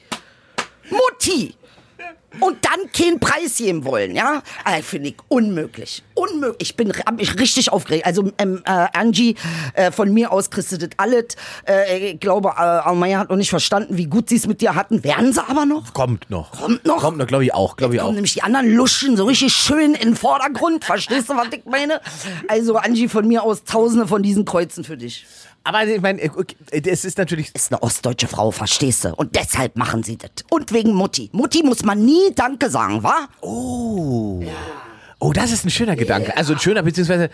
[0.91, 1.55] Mutti!
[2.41, 4.43] Und dann keinen Preis geben wollen, ja?
[4.65, 6.03] Also, Finde ich unmöglich.
[6.15, 6.57] Unmöglich.
[6.61, 8.07] Ich bin hab mich richtig aufgeregt.
[8.07, 9.37] Also ähm, äh, Angie,
[9.75, 11.37] äh, von mir aus kriegst du das alles.
[11.67, 14.75] Äh, ich glaube, äh, Almeyer hat noch nicht verstanden, wie gut sie es mit dir
[14.75, 15.03] hatten.
[15.05, 15.93] Werden sie aber noch?
[15.95, 16.53] Kommt noch.
[16.53, 16.99] Kommt noch?
[16.99, 17.77] Kommt noch, glaube ich auch.
[17.77, 18.13] Glaube ich auch.
[18.13, 20.85] nämlich die anderen Luschen so richtig schön in den Vordergrund.
[20.85, 22.01] Verstehst du, was ich meine?
[22.49, 25.27] Also Angie, von mir aus tausende von diesen Kreuzen für dich.
[25.67, 26.21] Aber ich meine,
[26.71, 27.55] es ist natürlich.
[27.55, 29.15] Ist eine ostdeutsche Frau, verstehst du?
[29.15, 30.31] Und deshalb machen sie das.
[30.51, 31.31] Und wegen Mutti.
[31.33, 33.29] Mutti muss man nie nie Danke sagen, wa?
[33.41, 34.43] Oh.
[35.19, 36.37] Oh, das ist ein schöner Gedanke.
[36.37, 37.31] Also ein schöner, beziehungsweise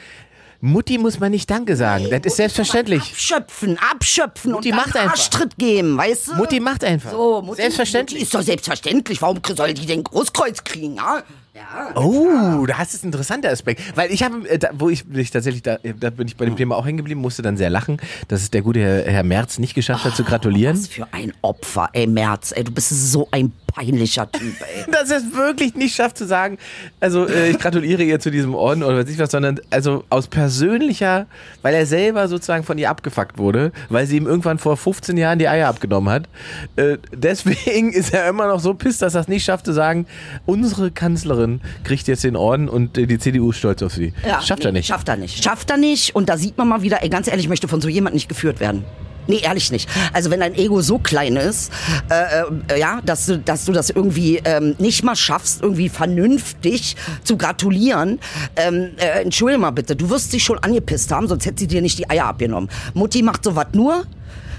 [0.61, 2.07] Mutti muss man nicht Danke sagen.
[2.11, 3.01] Das ist selbstverständlich.
[3.01, 5.13] Abschöpfen, abschöpfen Mutti und macht einfach.
[5.13, 6.35] Arschtritt geben, weißt du?
[6.35, 7.11] Mutti macht einfach.
[7.11, 8.21] so, Mutti, selbstverständlich.
[8.21, 9.23] Mutti ist doch selbstverständlich.
[9.23, 11.23] Warum soll die den Großkreuz kriegen, ja?
[11.55, 11.95] Ja.
[11.97, 13.97] Oh, das ist ein interessanter Aspekt.
[13.97, 16.57] Weil ich habe, äh, da, wo ich mich tatsächlich, da, da bin ich bei dem
[16.57, 17.97] Thema auch hängen geblieben, musste dann sehr lachen,
[18.29, 20.79] dass es der gute Herr, Herr Merz nicht geschafft hat zu gratulieren.
[20.79, 24.85] Was für ein Opfer, ey, Merz, ey, du bist so ein peinlicher Typ, ey.
[24.93, 26.59] Dass er es wirklich nicht schafft zu sagen,
[27.01, 30.27] also äh, ich gratuliere ihr zu diesem Orden oder weiß ich was, sondern also aus
[30.27, 31.27] persönlicher,
[31.63, 35.39] weil er selber sozusagen von ihr abgefuckt wurde, weil sie ihm irgendwann vor 15 Jahren
[35.39, 36.29] die Eier abgenommen hat.
[36.77, 40.07] Äh, deswegen ist er immer noch so pisst, dass er es nicht schafft zu sagen,
[40.47, 44.13] unsere Kanzlerin kriegt jetzt den Orden und äh, die CDU ist stolz auf sie.
[44.43, 44.87] schafft er nicht.
[44.87, 45.43] Schafft er nicht.
[45.43, 46.15] Schafft er nicht.
[46.15, 48.29] Und da sieht man mal wieder, ey, ganz ehrlich, ich möchte von so jemandem nicht
[48.29, 48.85] geführt werden.
[49.31, 49.89] Nee, ehrlich nicht.
[50.13, 51.71] Also wenn dein Ego so klein ist,
[52.11, 56.97] äh, äh, ja, dass du, dass du das irgendwie ähm, nicht mal schaffst, irgendwie vernünftig
[57.23, 58.19] zu gratulieren,
[58.57, 61.81] ähm, äh, entschuldige mal bitte, du wirst dich schon angepisst haben, sonst hätte sie dir
[61.81, 62.69] nicht die Eier abgenommen.
[62.93, 64.05] Mutti macht sowas nur,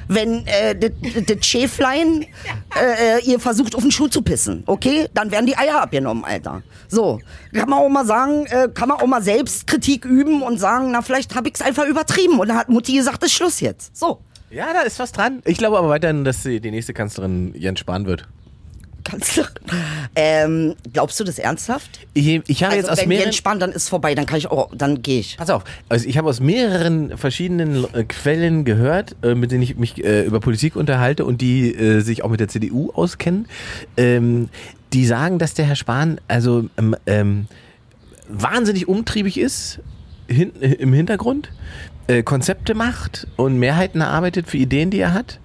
[0.07, 2.22] wenn äh, das Schäflein
[2.80, 5.09] äh, äh, ihr versucht, auf den Schuh zu pissen, okay?
[5.13, 6.63] Dann werden die Eier abgenommen, Alter.
[6.88, 7.19] So,
[7.53, 11.01] kann man auch mal sagen, äh, kann man auch mal Selbstkritik üben und sagen, na,
[11.01, 12.39] vielleicht habe ich es einfach übertrieben.
[12.39, 13.97] Und dann hat Mutti gesagt, ist Schluss jetzt.
[13.97, 14.22] So,
[14.52, 15.41] Ja, da ist was dran.
[15.45, 18.28] Ich glaube aber weiterhin, dass sie die nächste Kanzlerin Jens Spahn wird.
[19.04, 19.54] Kanzlerin.
[20.16, 22.02] Ähm, glaubst du das ernsthaft?
[22.14, 23.26] Ich, ich habe Also jetzt aus wenn mehreren...
[23.28, 25.38] Jens Spahn, dann ist vorbei, dann kann ich auch, dann gehe ich.
[25.38, 29.78] Pass auf, also ich habe aus mehreren verschiedenen äh, Quellen gehört, äh, mit denen ich
[29.78, 33.47] mich äh, über Politik unterhalte und die äh, sich auch mit der CDU auskennen,
[33.97, 34.49] ähm,
[34.93, 37.47] die sagen, dass der Herr Spahn also ähm, ähm,
[38.28, 39.80] wahnsinnig umtriebig ist
[40.28, 41.49] hin, äh, im Hintergrund,
[42.12, 45.39] äh, Konzepte macht und Mehrheiten erarbeitet für Ideen, die er hat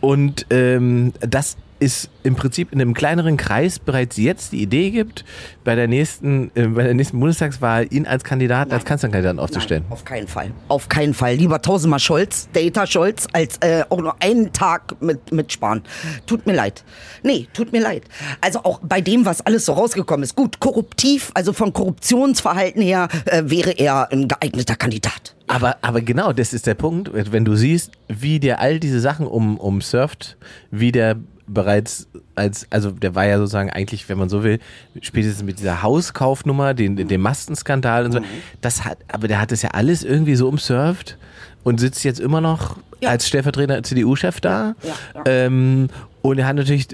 [0.00, 5.24] und ähm, das ist im Prinzip in einem kleineren Kreis bereits jetzt die Idee gibt,
[5.64, 9.84] bei der nächsten, äh, bei der nächsten Bundestagswahl ihn als Kandidaten, als Kanzlerkandidaten aufzustellen.
[9.84, 10.50] Nein, auf keinen Fall.
[10.68, 11.34] Auf keinen Fall.
[11.34, 15.82] Lieber tausendmal Scholz, Data Scholz, als äh, auch nur einen Tag mit, mit Spahn.
[16.26, 16.84] Tut mir leid.
[17.22, 18.02] Nee, tut mir leid.
[18.42, 20.36] Also auch bei dem, was alles so rausgekommen ist.
[20.36, 25.34] Gut, korruptiv, also von Korruptionsverhalten her, äh, wäre er ein geeigneter Kandidat.
[25.50, 29.26] Aber, aber genau, das ist der Punkt, wenn du siehst, wie der all diese Sachen
[29.26, 30.36] um, umsurft,
[30.70, 34.60] wie der bereits als, also der war ja sozusagen eigentlich, wenn man so will,
[35.02, 38.20] spätestens mit dieser Hauskaufnummer, den, dem Mastenskandal und so,
[38.60, 41.18] das hat, aber der hat das ja alles irgendwie so umsurft
[41.64, 43.10] und sitzt jetzt immer noch Ja.
[43.10, 44.74] als stellvertretender CDU-Chef da.
[44.82, 45.22] Ja, ja.
[45.26, 45.88] Ähm,
[46.22, 46.88] und er hat natürlich,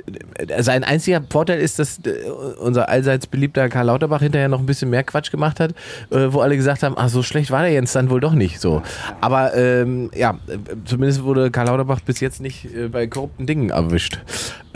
[0.58, 4.90] sein einziger Vorteil ist, dass äh, unser allseits beliebter Karl Lauterbach hinterher noch ein bisschen
[4.90, 5.72] mehr Quatsch gemacht hat,
[6.10, 8.60] äh, wo alle gesagt haben, ach so schlecht war der Jens dann wohl doch nicht
[8.60, 8.82] so.
[9.20, 13.70] Aber ähm, ja, äh, zumindest wurde Karl Lauterbach bis jetzt nicht äh, bei korrupten Dingen
[13.70, 14.20] erwischt.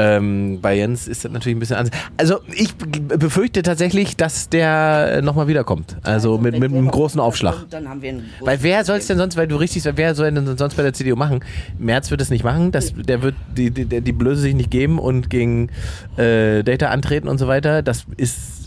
[0.00, 1.94] Ähm, bei Jens ist das natürlich ein bisschen anders.
[2.16, 5.96] Also ich befürchte tatsächlich, dass der nochmal wiederkommt.
[6.02, 7.66] Also, mit, wenn mit der einem großen kommt, Aufschlag.
[7.68, 10.14] Dann haben wir einen Weil wer soll es denn sonst, weil du richtig sagst, wer
[10.14, 11.40] soll denn sonst bei der CDU machen?
[11.78, 14.98] Merz wird es nicht machen, das, der wird die, die, die Blöße sich nicht geben
[14.98, 15.70] und gegen
[16.16, 17.82] äh, Data antreten und so weiter.
[17.82, 18.59] Das ist,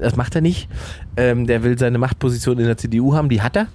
[0.00, 0.68] das macht er nicht.
[1.16, 3.68] Ähm, der will seine Machtposition in der CDU haben, die hat er,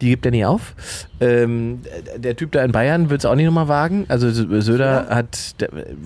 [0.00, 0.74] die gibt er nie auf.
[1.20, 1.80] Ähm,
[2.16, 4.06] der Typ da in Bayern wird es auch nicht nochmal wagen.
[4.08, 4.30] Also
[4.60, 5.54] Söder hat,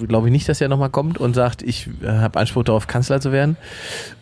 [0.09, 3.20] glaube ich nicht, dass er nochmal kommt und sagt, ich äh, habe Anspruch darauf, Kanzler
[3.20, 3.57] zu werden.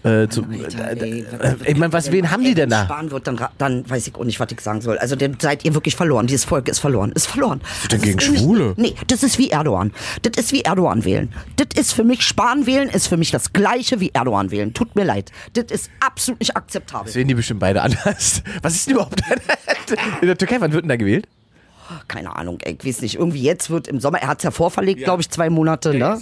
[0.02, 2.84] Äh, zu, Alter, äh, ey, äh, ich meine, was, wen haben die denn da?
[2.84, 4.98] Spahn wird, dann, dann weiß ich auch nicht, was ich sagen soll.
[4.98, 6.26] Also dann seid ihr wirklich verloren.
[6.26, 7.12] Dieses Volk ist verloren.
[7.12, 7.60] Ist verloren.
[7.90, 8.74] denn Das ist gegen ähnlich- Schwule?
[8.76, 9.92] Nee, das ist wie Erdogan.
[10.22, 11.32] Das ist wie Erdogan wählen.
[11.56, 14.72] Das ist für mich, Spahn wählen ist für mich das gleiche wie Erdogan wählen.
[14.74, 15.32] Tut mir leid.
[15.54, 17.06] Das ist absolut nicht akzeptabel.
[17.06, 18.42] Das sehen die bestimmt beide anders.
[18.62, 19.20] Was ist denn überhaupt
[20.20, 20.60] in der Türkei?
[20.60, 21.26] Wann wird denn da gewählt?
[22.08, 23.16] Keine Ahnung, ey, ich weiß nicht.
[23.16, 26.18] Irgendwie jetzt wird im Sommer, er hat es ja vorverlegt, glaube ich, zwei Monate, ne?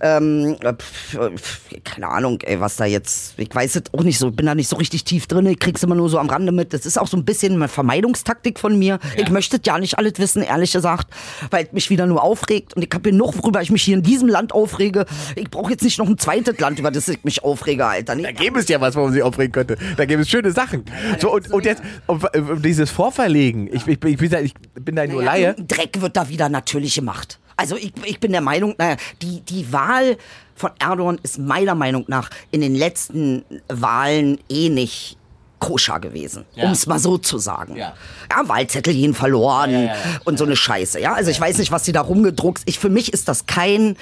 [0.00, 4.02] Ähm, äh, pf, äh, pf, keine Ahnung, ey, was da jetzt, ich weiß es auch
[4.02, 6.28] nicht so, bin da nicht so richtig tief drin, ich krieg's immer nur so am
[6.28, 6.72] Rande mit.
[6.72, 8.98] Das ist auch so ein bisschen eine Vermeidungstaktik von mir.
[9.16, 11.08] Ich möchte ja nicht alles wissen, ehrlich gesagt,
[11.50, 14.02] weil es mich wieder nur aufregt und ich habe genug, worüber ich mich hier in
[14.02, 15.06] diesem Land aufrege.
[15.36, 18.14] Ich brauche jetzt nicht noch ein zweites Land, über das ich mich aufrege, Alter.
[18.14, 19.76] Nee, Da gäbe es ja was, wo man sich aufregen könnte.
[19.96, 20.84] Da gäbe es schöne Sachen.
[21.18, 24.96] So, und, und jetzt, um, um dieses Vorverlegen, ich, ich, ich, bin da, ich bin
[24.96, 25.54] da nur Laie.
[25.58, 27.38] Dreck wird da wieder natürlich gemacht.
[27.56, 30.16] Also ich, ich bin der Meinung, naja, die, die Wahl
[30.54, 35.16] von Erdogan ist meiner Meinung nach in den letzten Wahlen eh nicht
[35.58, 36.64] koscher gewesen, Ja.
[36.64, 37.76] um es mal so zu sagen.
[37.76, 37.94] Ja.
[38.30, 39.94] Ja, Wahlzettel jeden verloren ja,
[40.24, 40.98] und so eine Scheiße.
[40.98, 42.62] Ja, also ich weiß nicht, was sie da rumgedruckt.
[42.64, 43.96] Ich für mich ist das kein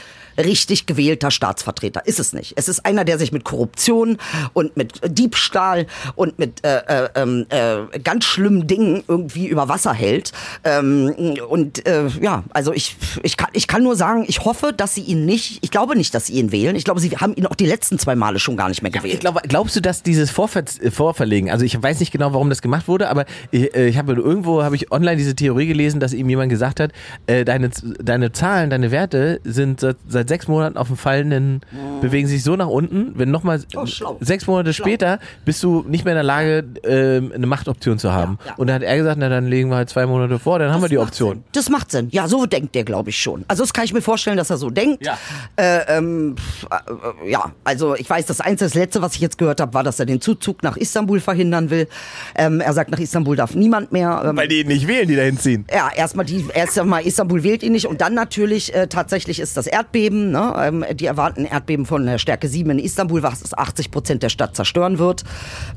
[0.44, 2.06] richtig gewählter Staatsvertreter.
[2.06, 2.54] Ist es nicht.
[2.56, 4.18] Es ist einer, der sich mit Korruption
[4.52, 9.92] und mit Diebstahl und mit äh, äh, ähm, äh, ganz schlimmen Dingen irgendwie über Wasser
[9.92, 10.32] hält.
[10.64, 14.94] Ähm, und äh, ja, also ich, ich, kann, ich kann nur sagen, ich hoffe, dass
[14.94, 16.76] sie ihn nicht, ich glaube nicht, dass sie ihn wählen.
[16.76, 19.14] Ich glaube, sie haben ihn auch die letzten zwei Male schon gar nicht mehr gewählt.
[19.14, 22.62] Ich glaube, glaubst du, dass dieses Vorver Vorverlegen, also ich weiß nicht genau, warum das
[22.62, 26.12] gemacht wurde, aber ich, äh, ich habe irgendwo habe ich online diese Theorie gelesen, dass
[26.12, 26.92] ihm jemand gesagt hat,
[27.26, 27.70] äh, deine,
[28.02, 32.00] deine Zahlen, deine Werte sind seit sechs Monaten auf dem fallenden, oh.
[32.00, 33.84] bewegen sich so nach unten, wenn nochmal oh,
[34.20, 34.84] sechs Monate schlau.
[34.84, 38.38] später bist du nicht mehr in der Lage, äh, eine Machtoption zu haben.
[38.44, 38.54] Ja, ja.
[38.56, 40.74] Und da hat er gesagt, na dann legen wir halt zwei Monate vor, dann das
[40.74, 41.36] haben wir die Option.
[41.36, 41.44] Sinn.
[41.52, 42.08] Das macht Sinn.
[42.12, 43.44] Ja, so denkt der, glaube ich, schon.
[43.48, 45.04] Also das kann ich mir vorstellen, dass er so denkt.
[45.04, 45.18] Ja,
[45.56, 46.36] äh, ähm,
[46.70, 49.82] äh, ja also ich weiß, das einzige, das Letzte, was ich jetzt gehört habe, war,
[49.82, 51.88] dass er den Zuzug nach Istanbul verhindern will.
[52.36, 54.22] Ähm, er sagt, nach Istanbul darf niemand mehr.
[54.24, 55.66] Ähm, Weil die ihn nicht wählen, die da hinziehen.
[55.72, 59.56] Ja, erstmal die, erst einmal Istanbul wählt ihn nicht und dann natürlich äh, tatsächlich ist
[59.56, 60.54] das Erdbeben, ne?
[60.58, 64.56] ähm, die erwarten Erdbeben von der Stärke 7 in Istanbul, was 80 Prozent der Stadt
[64.56, 65.24] zerstören wird.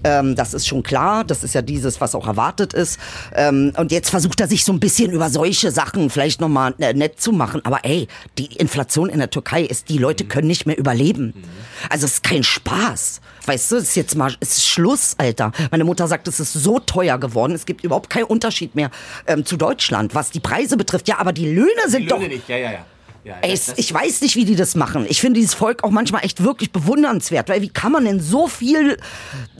[0.03, 1.23] Ähm, das ist schon klar.
[1.23, 2.99] Das ist ja dieses, was auch erwartet ist.
[3.35, 6.93] Ähm, und jetzt versucht er sich so ein bisschen über solche Sachen vielleicht nochmal äh,
[6.93, 7.61] nett zu machen.
[7.63, 8.07] Aber ey,
[8.37, 11.33] die Inflation in der Türkei ist, die Leute können nicht mehr überleben.
[11.89, 13.21] Also es ist kein Spaß.
[13.45, 15.51] Weißt du, es ist jetzt mal, es ist Schluss, Alter.
[15.71, 17.53] Meine Mutter sagt, es ist so teuer geworden.
[17.53, 18.89] Es gibt überhaupt keinen Unterschied mehr
[19.27, 21.07] ähm, zu Deutschland, was die Preise betrifft.
[21.07, 22.27] Ja, aber die Löhne sind die Löhne doch.
[22.29, 22.47] Nicht.
[22.47, 22.85] Ja, ja, ja.
[23.23, 25.05] Ja, Ey, das, ich weiß nicht, wie die das machen.
[25.07, 28.47] Ich finde dieses Volk auch manchmal echt wirklich bewundernswert, weil wie kann man denn so
[28.47, 28.97] viel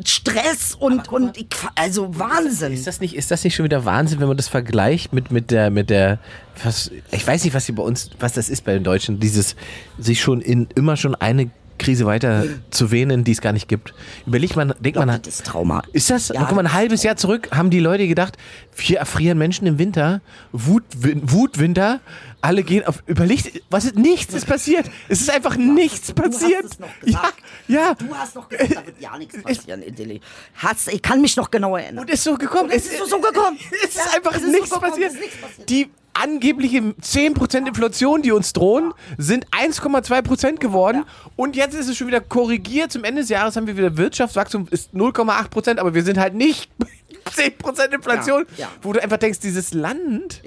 [0.03, 1.37] Stress und, und
[1.75, 2.73] also Wahnsinn.
[2.73, 5.49] Ist das, nicht, ist das nicht schon wieder Wahnsinn, wenn man das vergleicht mit, mit
[5.49, 6.19] der, mit der,
[6.61, 9.55] was, ich weiß nicht, was sie bei uns, was das ist bei den Deutschen, dieses
[9.97, 11.49] sich schon in immer schon eine
[11.79, 13.93] Krise weiter zu wähnen, die es gar nicht gibt.
[14.25, 15.83] Überlegt man, denkt man, das ist Trauma.
[15.91, 16.29] Ist das?
[16.29, 18.37] Ja, guck mal, ein halbes Jahr zurück haben die Leute gedacht,
[18.75, 21.99] wir erfrieren Menschen im Winter, Wut, Wutwinter,
[22.43, 23.03] alle gehen auf.
[23.05, 23.95] Überlegt, was ist?
[23.95, 24.89] Nichts ist passiert.
[25.07, 26.65] Es ist einfach nichts passiert.
[27.05, 27.31] Ja,
[27.67, 27.93] ja.
[27.95, 30.19] Du hast noch gesagt, da wird ja nichts passieren, Idilli.
[30.55, 32.03] Hast, ich kann mich noch genau erinnern.
[32.03, 32.65] Und es ist so gekommen.
[32.69, 33.57] Und es, ist so gekommen.
[33.83, 35.13] Es ist ja, einfach es ist nichts, so passiert.
[35.13, 35.69] nichts passiert.
[35.69, 41.05] Die angebliche 10% Inflation, die uns drohen, sind 1,2% geworden.
[41.35, 42.91] Und jetzt ist es schon wieder korrigiert.
[42.91, 46.69] Zum Ende des Jahres haben wir wieder Wirtschaftswachstum, ist 0,8%, aber wir sind halt nicht
[47.25, 48.45] 10% Inflation.
[48.57, 48.71] Ja, ja.
[48.81, 50.41] Wo du einfach denkst, dieses Land.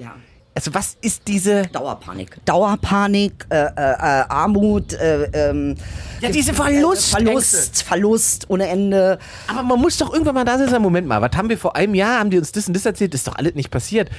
[0.57, 2.43] Also was ist diese Dauerpanik?
[2.45, 5.75] Dauerpanik, äh, äh, äh Armut, äh, ähm,
[6.21, 9.19] ja diese Verlust, Verlust, Verlust ohne Ende.
[9.47, 10.81] Aber man muss doch irgendwann mal da sein.
[10.81, 12.19] Moment mal, was haben wir vor einem Jahr?
[12.19, 13.13] Haben die uns das und das erzählt?
[13.13, 14.09] Ist doch alles nicht passiert.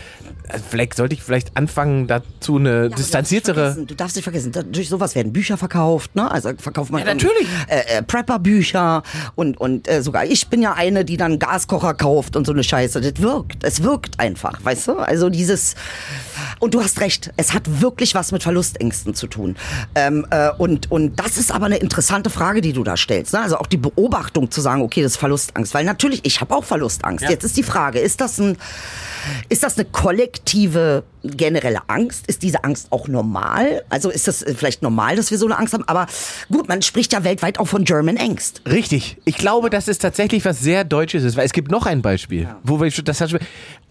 [0.49, 3.77] Also vielleicht sollte ich vielleicht anfangen dazu eine ja, distanziertere.
[3.87, 6.31] Du darfst nicht vergessen, durch sowas werden Bücher verkauft, ne?
[6.31, 9.03] Also verkauft man ja, natürlich äh, äh, Prepper-Bücher
[9.35, 12.65] und und äh, sogar ich bin ja eine, die dann Gaskocher kauft und so eine
[12.65, 13.01] Scheiße.
[13.01, 14.93] Das wirkt, es wirkt einfach, weißt du?
[14.99, 15.75] Also dieses
[16.61, 19.57] und du hast recht, es hat wirklich was mit Verlustängsten zu tun.
[19.95, 23.33] Ähm, äh, und, und das ist aber eine interessante Frage, die du da stellst.
[23.33, 23.41] Ne?
[23.41, 25.73] Also auch die Beobachtung zu sagen, okay, das ist Verlustangst.
[25.73, 27.25] Weil natürlich, ich habe auch Verlustangst.
[27.25, 27.31] Ja.
[27.31, 28.59] Jetzt ist die Frage, ist das, ein,
[29.49, 32.27] ist das eine kollektive generelle Angst?
[32.27, 33.85] Ist diese Angst auch normal?
[33.89, 35.85] Also ist das vielleicht normal, dass wir so eine Angst haben?
[35.89, 36.07] Aber
[36.53, 38.61] gut, man spricht ja weltweit auch von German Angst.
[38.67, 39.17] Richtig.
[39.25, 42.43] Ich glaube, dass es tatsächlich was sehr Deutsches ist, weil es gibt noch ein Beispiel,
[42.43, 42.59] ja.
[42.65, 43.35] wo wir das hat,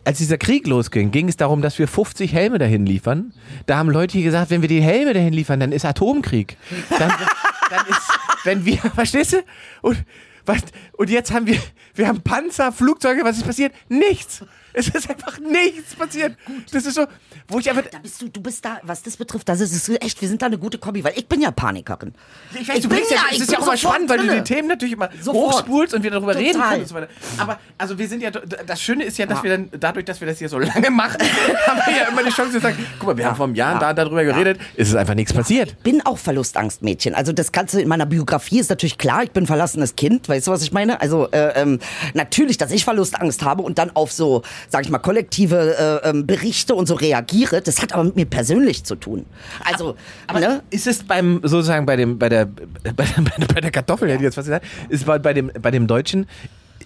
[0.04, 3.34] als dieser Krieg losging, ging es darum, dass wir 50 Helme dahin liefern.
[3.66, 6.58] Da haben Leute gesagt, wenn wir die Helme dahin liefern, dann ist Atomkrieg.
[6.98, 7.12] Dann,
[7.70, 9.43] dann ist, wenn wir, verstehst du?
[9.82, 10.03] Und,
[10.45, 10.61] was,
[10.93, 11.59] und jetzt haben wir,
[11.95, 13.74] wir haben Panzer, Flugzeuge, was ist passiert?
[13.89, 14.43] Nichts.
[14.78, 16.38] Es ist einfach nichts passiert.
[16.45, 16.65] Gut.
[16.71, 17.07] Das ist so,
[17.47, 17.84] wo ich einfach.
[17.89, 20.45] Da bist du, du bist da, was das betrifft, das ist echt, wir sind da
[20.45, 22.13] eine gute Kombi, weil ich bin ja Panikerin.
[22.53, 24.43] Ich weiß, ich du bist ja, es ist ja auch mal spannend, weil du die
[24.43, 25.55] Themen natürlich immer sofort.
[25.55, 26.47] hochspulst und wir darüber Total.
[26.47, 27.07] reden können und so weiter.
[27.39, 29.43] Aber also wir sind ja, das Schöne ist ja, dass ja.
[29.43, 31.17] wir dann, dadurch, dass wir das hier so lange machen,
[31.67, 33.30] haben wir ja immer die Chance zu sagen, guck mal, wir ja.
[33.30, 33.80] haben vor einem Jahr ja.
[33.80, 35.69] da darüber geredet, ist es einfach nichts passiert.
[35.69, 37.15] Ich bin auch Verlustangstmädchen.
[37.15, 40.51] Also das Ganze in meiner Biografie ist natürlich klar, ich bin verlassenes Kind, weißt du,
[40.51, 41.01] was ich meine?
[41.01, 41.80] Also äh, ähm,
[42.13, 46.28] natürlich, dass ich Verlustangst habe und dann auf so, sag ich mal, kollektive äh, ähm,
[46.28, 49.26] Berichte und so reagiere, das hat aber mit mir persönlich zu tun.
[49.63, 49.95] Also,
[50.28, 50.63] aber ne?
[50.70, 52.45] ist es beim sozusagen bei dem bei der
[52.95, 55.72] bei der, bei der Kartoffel, hätte ich jetzt was gesagt, ist bei, bei dem bei
[55.72, 56.28] dem Deutschen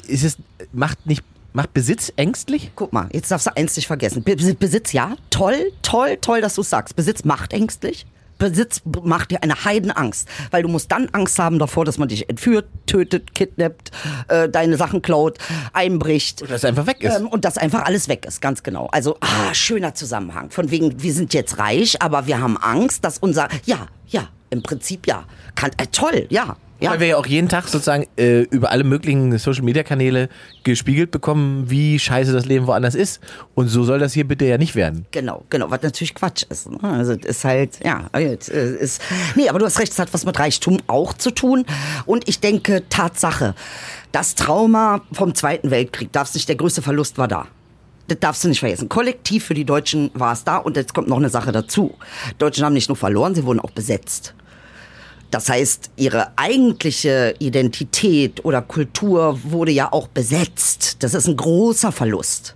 [0.08, 0.38] ist es
[0.72, 1.24] macht nicht
[1.54, 2.72] Macht Besitz ängstlich?
[2.76, 4.24] Guck mal, jetzt darfst du eins nicht vergessen.
[4.24, 6.96] Besitz, ja, toll, toll, toll, dass du sagst.
[6.96, 8.06] Besitz macht ängstlich.
[8.42, 12.28] Besitz macht dir eine Heidenangst, weil du musst dann Angst haben davor, dass man dich
[12.28, 13.92] entführt, tötet, kidnappt,
[14.30, 15.38] äh, deine Sachen klaut,
[15.74, 16.42] einbricht.
[16.42, 17.20] Und das einfach weg ist.
[17.20, 18.88] Ähm, und das einfach alles weg ist, ganz genau.
[18.88, 20.50] Also, ah, schöner Zusammenhang.
[20.50, 24.64] Von wegen, wir sind jetzt reich, aber wir haben Angst, dass unser, ja, ja, im
[24.64, 25.26] Prinzip ja.
[25.54, 26.58] Kann, äh, toll, ja.
[26.82, 26.92] Ja.
[26.92, 30.30] Weil wir ja auch jeden Tag sozusagen äh, über alle möglichen Social Media Kanäle
[30.64, 33.22] gespiegelt bekommen, wie scheiße das Leben woanders ist.
[33.54, 35.06] Und so soll das hier bitte ja nicht werden.
[35.12, 36.72] Genau, genau, was natürlich Quatsch ist.
[36.72, 36.80] Ne?
[36.82, 39.00] Also es ist halt, ja, ist.
[39.36, 41.66] Nee, aber du hast recht, es hat was mit Reichtum auch zu tun.
[42.08, 43.54] Und ich denke, Tatsache,
[44.12, 47.46] das Trauma vom Zweiten Weltkrieg, darfst nicht, der größte Verlust war da.
[48.08, 48.90] Das darfst du nicht vergessen.
[48.90, 51.96] Kollektiv für die Deutschen war es da und jetzt kommt noch eine Sache dazu.
[52.40, 54.34] Deutschen haben nicht nur verloren, sie wurden auch besetzt.
[55.32, 60.98] Das heißt, ihre eigentliche Identität oder Kultur wurde ja auch besetzt.
[61.00, 62.56] Das ist ein großer Verlust.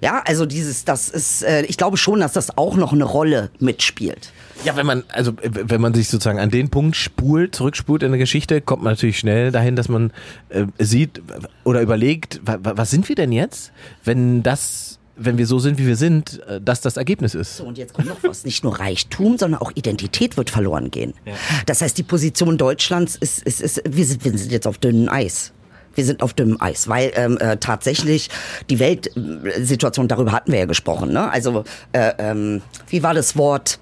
[0.00, 3.50] Ja, also dieses, das ist, äh, ich glaube schon, dass das auch noch eine Rolle
[3.60, 4.32] mitspielt.
[4.64, 8.18] Ja, wenn man, also wenn man sich sozusagen an den Punkt spult, zurückspult in der
[8.18, 10.12] Geschichte, kommt man natürlich schnell dahin, dass man
[10.48, 11.22] äh, sieht
[11.64, 13.72] oder überlegt, was sind wir denn jetzt,
[14.04, 14.85] wenn das
[15.16, 17.58] wenn wir so sind, wie wir sind, äh, dass das Ergebnis ist.
[17.58, 18.44] So, und jetzt kommt noch was.
[18.44, 21.14] Nicht nur Reichtum, sondern auch Identität wird verloren gehen.
[21.24, 21.32] Ja.
[21.64, 25.08] Das heißt, die Position Deutschlands ist, ist, ist wir, sind, wir sind jetzt auf dünnem
[25.08, 25.52] Eis.
[25.94, 28.28] Wir sind auf dünnem Eis, weil ähm, äh, tatsächlich
[28.68, 31.12] die Weltsituation, darüber hatten wir ja gesprochen.
[31.12, 31.30] Ne?
[31.30, 33.78] Also, äh, ähm, wie war das Wort?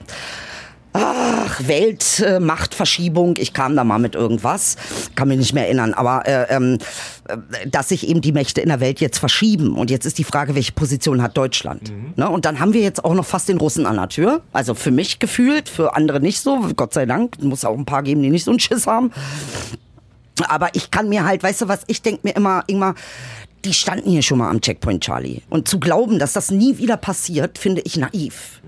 [0.95, 4.76] Ach, Weltmachtverschiebung, äh, ich kam da mal mit irgendwas,
[5.14, 6.78] kann mich nicht mehr erinnern, aber äh, ähm,
[7.28, 9.76] äh, dass sich eben die Mächte in der Welt jetzt verschieben.
[9.76, 11.90] Und jetzt ist die Frage, welche Position hat Deutschland?
[11.90, 12.14] Mhm.
[12.16, 12.28] Ne?
[12.28, 14.40] Und dann haben wir jetzt auch noch fast den Russen an der Tür.
[14.53, 17.42] Also für mich gefühlt, für andere nicht so, Gott sei Dank.
[17.42, 19.11] Muss auch ein paar geben, die nicht so einen Schiss haben.
[20.49, 22.95] Aber ich kann mir halt, weißt du was, ich denke mir immer, Ingmar,
[23.64, 25.42] die standen hier schon mal am Checkpoint Charlie.
[25.49, 28.61] Und zu glauben, dass das nie wieder passiert, finde ich naiv.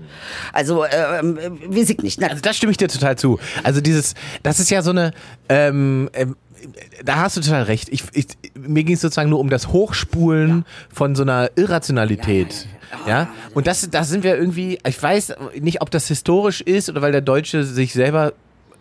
[0.53, 2.23] Also, äh, weiß ich nicht.
[2.23, 3.39] Also, das stimme ich dir total zu.
[3.63, 5.11] Also, dieses, das ist ja so eine,
[5.49, 6.35] ähm, ähm,
[7.03, 7.89] da hast du total recht.
[7.89, 10.63] Ich, ich, mir ging es sozusagen nur um das Hochspulen ja.
[10.93, 12.67] von so einer Irrationalität.
[13.05, 13.29] Ja, ja, ja.
[13.53, 17.11] und das, da sind wir irgendwie, ich weiß nicht, ob das historisch ist oder weil
[17.11, 18.33] der Deutsche sich selber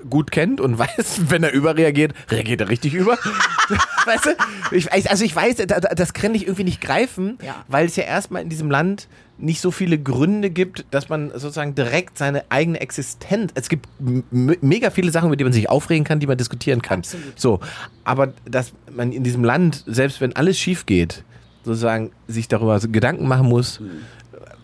[0.09, 3.19] gut kennt und weiß, wenn er überreagiert, reagiert er richtig über.
[4.07, 4.77] weißt du?
[4.77, 7.65] Ich, also ich weiß, das kann ich irgendwie nicht greifen, ja.
[7.69, 11.75] weil es ja erstmal in diesem Land nicht so viele Gründe gibt, dass man sozusagen
[11.75, 13.53] direkt seine eigene Existenz.
[13.55, 13.89] Es gibt
[14.31, 17.01] mega viele Sachen, über die man sich aufregen kann, die man diskutieren kann.
[17.01, 17.39] Absolut.
[17.39, 17.61] So,
[18.05, 21.23] aber dass man in diesem Land, selbst wenn alles schief geht,
[21.65, 23.91] sozusagen sich darüber Gedanken machen muss, mhm.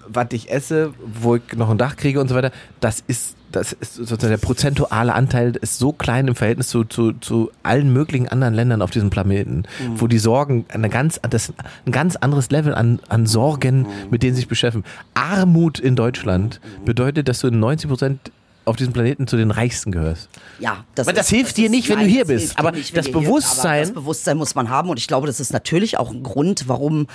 [0.07, 3.73] was ich esse, wo ich noch ein Dach kriege und so weiter, das ist das
[3.73, 8.29] ist sozusagen der prozentuale Anteil ist so klein im Verhältnis zu, zu, zu allen möglichen
[8.29, 10.01] anderen Ländern auf diesem Planeten, mhm.
[10.01, 11.53] wo die Sorgen eine ganz, das,
[11.87, 13.87] ein ganz anderes Level an, an Sorgen, mhm.
[14.11, 14.85] mit denen sie sich beschäftigen.
[15.15, 16.85] Armut in Deutschland mhm.
[16.85, 18.33] bedeutet, dass du in 90 Prozent
[18.65, 20.29] auf diesem Planeten zu den Reichsten gehörst.
[20.59, 22.59] Ja, das, Aber das ist, hilft das dir nicht, wenn nein, du hier bist.
[22.59, 23.63] Aber nicht, das Bewusstsein.
[23.63, 26.23] Hier, aber das Bewusstsein muss man haben und ich glaube, das ist natürlich auch ein
[26.23, 27.07] Grund, warum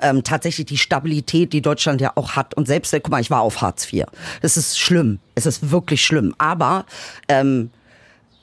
[0.00, 3.42] ähm, tatsächlich die Stabilität, die Deutschland ja auch hat und selbst, guck mal, ich war
[3.42, 4.04] auf Hartz IV.
[4.40, 5.18] Das ist schlimm.
[5.34, 6.34] Es ist wirklich schlimm.
[6.38, 6.86] Aber
[7.28, 7.70] ähm,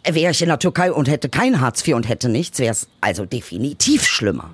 [0.03, 2.87] wäre ich in der Türkei und hätte kein Hartz IV und hätte nichts, wäre es
[3.01, 4.51] also definitiv schlimmer.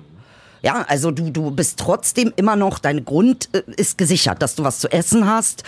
[0.62, 4.64] Ja, also du, du bist trotzdem immer noch, dein Grund äh, ist gesichert, dass du
[4.64, 5.62] was zu essen hast,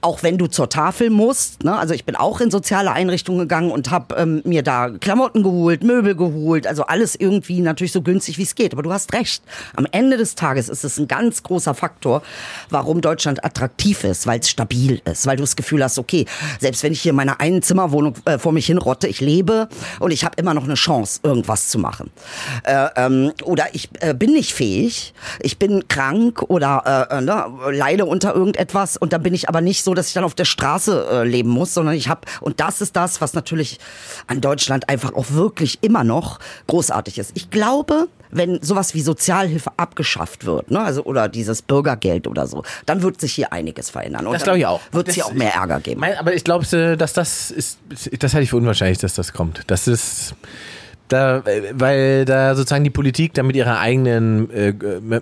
[0.00, 1.64] auch wenn du zur Tafel musst.
[1.64, 1.76] Ne?
[1.76, 5.84] Also ich bin auch in soziale Einrichtungen gegangen und habe ähm, mir da Klamotten geholt,
[5.84, 8.72] Möbel geholt, also alles irgendwie natürlich so günstig wie es geht.
[8.72, 9.42] Aber du hast recht,
[9.76, 12.22] am Ende des Tages ist es ein ganz großer Faktor,
[12.70, 16.26] warum Deutschland attraktiv ist, weil es stabil ist, weil du das Gefühl hast, okay,
[16.60, 19.68] selbst wenn ich hier in meiner Einzimmerwohnung äh, vor mich hinrotte, ich lebe
[20.00, 22.10] und ich habe immer noch eine Chance, irgendwas zu machen.
[22.64, 27.44] Äh, ähm, oder ich äh, bin nicht fähig, ich bin krank oder äh, äh, ne,
[27.70, 30.44] leide unter irgendetwas und dann bin ich aber nicht so, dass ich dann auf der
[30.44, 33.78] Straße äh, leben muss, sondern ich habe, und das ist das, was natürlich
[34.26, 37.32] an Deutschland einfach auch wirklich immer noch großartig ist.
[37.34, 42.62] Ich glaube, wenn sowas wie Sozialhilfe abgeschafft wird, ne, also oder dieses Bürgergeld oder so,
[42.86, 44.26] dann wird sich hier einiges verändern.
[44.26, 44.80] Und das glaube ich auch.
[44.92, 46.00] Wird es hier auch mehr Ärger geben.
[46.00, 46.64] Mein, aber ich glaube,
[46.96, 47.78] dass das ist,
[48.18, 49.62] das halte ich für unwahrscheinlich, dass das kommt.
[49.66, 50.34] Das ist
[51.12, 51.42] da,
[51.72, 54.72] weil da sozusagen die Politik da mit ihrer eigenen, äh,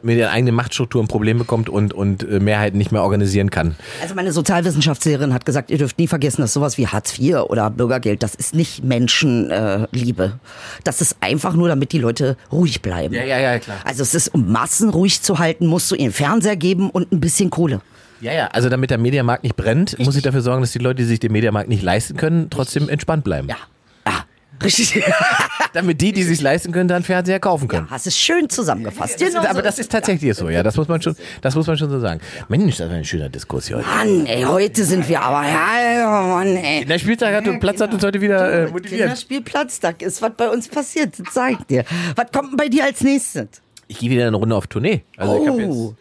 [0.02, 3.74] mit ihrer eigenen Machtstruktur ein Problem bekommt und, und äh, Mehrheiten nicht mehr organisieren kann.
[4.00, 7.70] Also meine Sozialwissenschaftslehrerin hat gesagt, ihr dürft nie vergessen, dass sowas wie Hartz IV oder
[7.70, 10.24] Bürgergeld, das ist nicht Menschenliebe.
[10.24, 10.30] Äh,
[10.84, 13.14] das ist einfach nur, damit die Leute ruhig bleiben.
[13.14, 13.78] Ja, ja, ja, klar.
[13.84, 17.20] Also es ist, um Massen ruhig zu halten, musst du ihnen Fernseher geben und ein
[17.20, 17.80] bisschen Kohle.
[18.20, 20.06] Ja, ja, also damit der Mediamarkt nicht brennt, Richtig.
[20.06, 22.82] muss ich dafür sorgen, dass die Leute, die sich den Mediamarkt nicht leisten können, trotzdem
[22.82, 22.92] Richtig.
[22.92, 23.48] entspannt bleiben.
[23.48, 23.56] Ja.
[24.62, 25.02] Richtig.
[25.72, 27.86] Damit die, die sich leisten können, dann Fernseher kaufen können.
[27.86, 29.20] Ja, hast es schön zusammengefasst.
[29.20, 30.62] Das ist, aber das ist tatsächlich so, ja.
[30.62, 32.20] Das muss man schon, das muss man schon so sagen.
[32.48, 33.82] Mensch, das war eine schöne Diskussion.
[33.82, 36.84] Mann, ey, heute sind wir aber, ja, Mann, ey.
[36.84, 39.10] Der Spieltag hat und Platz hat uns heute wieder äh, motiviert.
[39.10, 41.18] Der Spielplatztag ist, was bei uns passiert.
[41.18, 41.84] Das zeig dir.
[42.16, 43.48] Was kommt denn bei dir als nächstes?
[43.88, 45.02] Ich gehe wieder eine Runde auf Tournee.
[45.16, 45.42] Also oh.
[45.42, 45.94] ich habe jetzt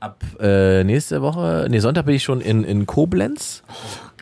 [0.00, 3.62] ab äh, nächste Woche, nee, Sonntag bin ich schon in, in Koblenz.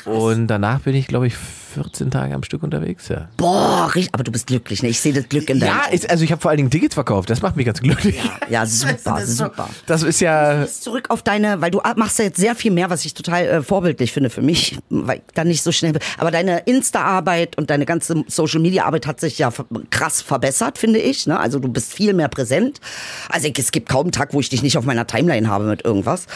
[0.05, 1.35] Oh, und danach bin ich, glaube ich,
[1.71, 3.29] 14 Tage am Stück unterwegs, ja.
[3.37, 4.89] Boah, richtig, aber du bist glücklich, ne?
[4.89, 6.95] Ich sehe das Glück in deinem Ja, ich, also ich habe vor allen Dingen Tickets
[6.95, 7.31] verkauft.
[7.31, 8.16] Das macht mich ganz glücklich.
[8.49, 9.68] Ja, super, super.
[9.87, 10.66] Das ist ja.
[10.66, 13.62] Zurück auf deine, weil du machst ja jetzt sehr viel mehr, was ich total äh,
[13.62, 15.93] vorbildlich finde für mich, weil ich dann nicht so schnell.
[16.18, 19.53] Aber deine Insta-Arbeit und deine ganze Social-Media-Arbeit hat sich ja
[19.91, 21.27] krass verbessert, finde ich.
[21.27, 21.39] Ne?
[21.39, 22.81] Also du bist viel mehr präsent.
[23.29, 25.85] Also es gibt kaum einen Tag, wo ich dich nicht auf meiner Timeline habe mit
[25.85, 26.27] irgendwas.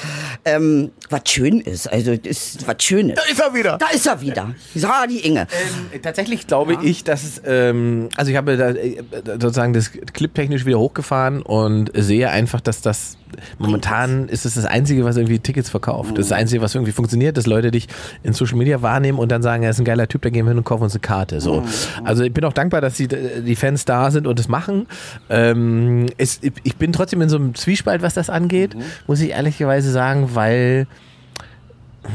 [0.44, 3.16] Ähm, was schön ist, also ist was Schönes.
[3.16, 3.78] Da ist er wieder.
[3.78, 4.54] Da ist er wieder.
[4.74, 5.46] Ja, die Inge.
[5.92, 6.80] Ähm, tatsächlich glaube ja.
[6.82, 9.02] ich, dass es, ähm, also ich habe da, äh,
[9.40, 13.16] sozusagen das Clip technisch wieder hochgefahren und sehe einfach, dass das
[13.58, 16.12] momentan ist es das Einzige, was irgendwie Tickets verkauft.
[16.12, 17.88] Das ist das Einzige, was irgendwie funktioniert, dass Leute dich
[18.22, 20.50] in Social Media wahrnehmen und dann sagen, er ist ein geiler Typ, da gehen wir
[20.50, 21.40] hin und kaufen uns eine Karte.
[21.40, 21.64] So.
[22.04, 24.86] Also ich bin auch dankbar, dass die, die Fans da sind und es machen.
[25.30, 29.90] Ähm, es, ich bin trotzdem in so einem Zwiespalt, was das angeht, muss ich ehrlicherweise
[29.90, 30.86] sagen, weil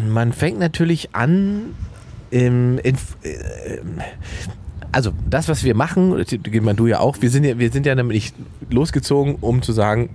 [0.08, 1.76] man fängt natürlich an,
[2.32, 3.78] im, in, äh,
[4.92, 6.12] also das, was wir machen,
[6.62, 8.34] man du ja auch, wir sind ja, wir sind ja nämlich
[8.70, 10.10] losgezogen, um zu sagen,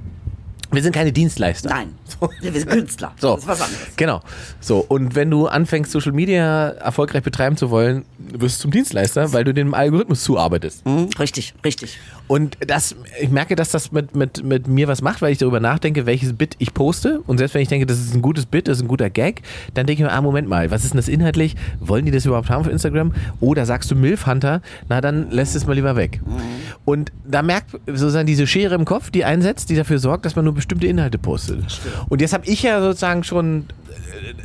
[0.75, 1.71] wir sind keine Dienstleister.
[1.71, 1.95] Nein.
[2.41, 3.13] Wir sind Künstler.
[3.21, 3.35] So.
[3.35, 3.97] Das ist was anderes.
[3.97, 4.21] Genau.
[4.61, 4.85] So.
[4.87, 9.45] Und wenn du anfängst, Social Media erfolgreich betreiben zu wollen, wirst du zum Dienstleister, weil
[9.45, 10.87] du dem Algorithmus zuarbeitest.
[10.87, 11.99] Mhm, richtig, richtig.
[12.27, 15.61] Und das, ich merke, dass das mit, mit, mit mir was macht, weil ich darüber
[15.61, 17.21] nachdenke, welches Bit ich poste.
[17.27, 19.43] Und selbst wenn ich denke, das ist ein gutes Bit, das ist ein guter Gag,
[19.75, 21.55] dann denke ich mir, ah, Moment mal, was ist denn das inhaltlich?
[21.81, 23.13] Wollen die das überhaupt haben für Instagram?
[23.41, 24.63] Oder sagst du Milf Hunter?
[24.89, 26.21] Na, dann lässt es mal lieber weg.
[26.25, 26.41] Mhm.
[26.87, 30.47] Und da merkt sozusagen diese Schere im Kopf, die einsetzt, die dafür sorgt, dass man
[30.47, 31.81] nur bestimmte Inhalte postet.
[32.09, 33.67] Und jetzt habe ich ja sozusagen schon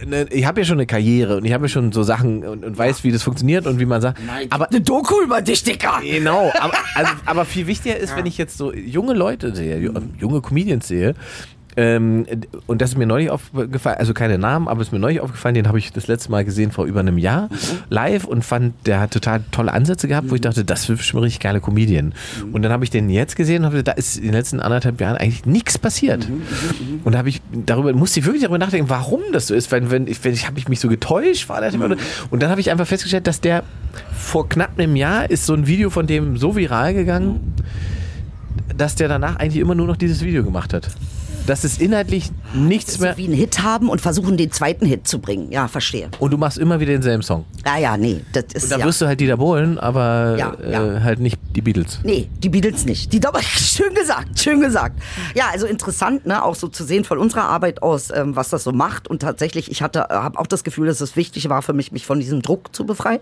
[0.01, 2.45] äh, ne, ich habe ja schon eine Karriere und ich habe ja schon so Sachen
[2.45, 4.19] und, und weiß, wie das funktioniert und wie man sagt.
[4.25, 6.01] Nein, aber eine Doku über dich, Dicker.
[6.03, 8.17] Genau, aber, also, aber viel wichtiger ist, ja.
[8.17, 9.79] wenn ich jetzt so junge Leute sehe,
[10.19, 11.15] junge Comedians sehe,
[11.77, 12.25] ähm,
[12.67, 15.55] und das ist mir neulich aufgefallen, also keine Namen, aber es ist mir neulich aufgefallen,
[15.55, 17.57] den habe ich das letzte Mal gesehen vor über einem Jahr mhm.
[17.89, 20.31] live und fand, der hat total tolle Ansätze gehabt, mhm.
[20.31, 22.13] wo ich dachte, das ist schon richtig geile Comedian.
[22.43, 22.53] Mhm.
[22.53, 24.99] Und dann habe ich den jetzt gesehen und habe da ist in den letzten anderthalb
[24.99, 26.27] Jahren eigentlich nichts passiert.
[26.27, 26.99] Mhm, mhm, mhm.
[27.03, 29.91] Und da habe ich darüber, musste ich wirklich darüber nachdenken, warum das so ist, weil
[29.91, 31.59] wenn ich, wenn ich habe ich mich so getäuscht, war
[32.29, 33.63] und dann habe ich einfach festgestellt, dass der
[34.17, 37.53] vor knapp einem Jahr ist so ein Video von dem so viral gegangen,
[38.75, 40.89] dass der danach eigentlich immer nur noch dieses Video gemacht hat
[41.47, 43.17] dass es inhaltlich nichts so mehr.
[43.17, 45.51] Wie einen Hit haben und versuchen, den zweiten Hit zu bringen.
[45.51, 46.09] Ja, verstehe.
[46.19, 47.45] Und du machst immer wieder denselben Song.
[47.65, 48.21] Ja, ja, nee.
[48.33, 48.85] Das ist, und da ja.
[48.85, 50.97] wirst du halt Dieter Bohlen, aber ja, ja.
[50.97, 51.99] Äh, halt nicht die Beatles.
[52.03, 53.13] Nee, die Beatles nicht.
[53.13, 55.01] Die schön gesagt, schön gesagt.
[55.35, 58.63] Ja, also interessant, ne, auch so zu sehen von unserer Arbeit aus, ähm, was das
[58.63, 59.07] so macht.
[59.07, 62.05] Und tatsächlich, ich hatte, habe auch das Gefühl, dass es wichtig war für mich, mich
[62.05, 63.19] von diesem Druck zu befreien.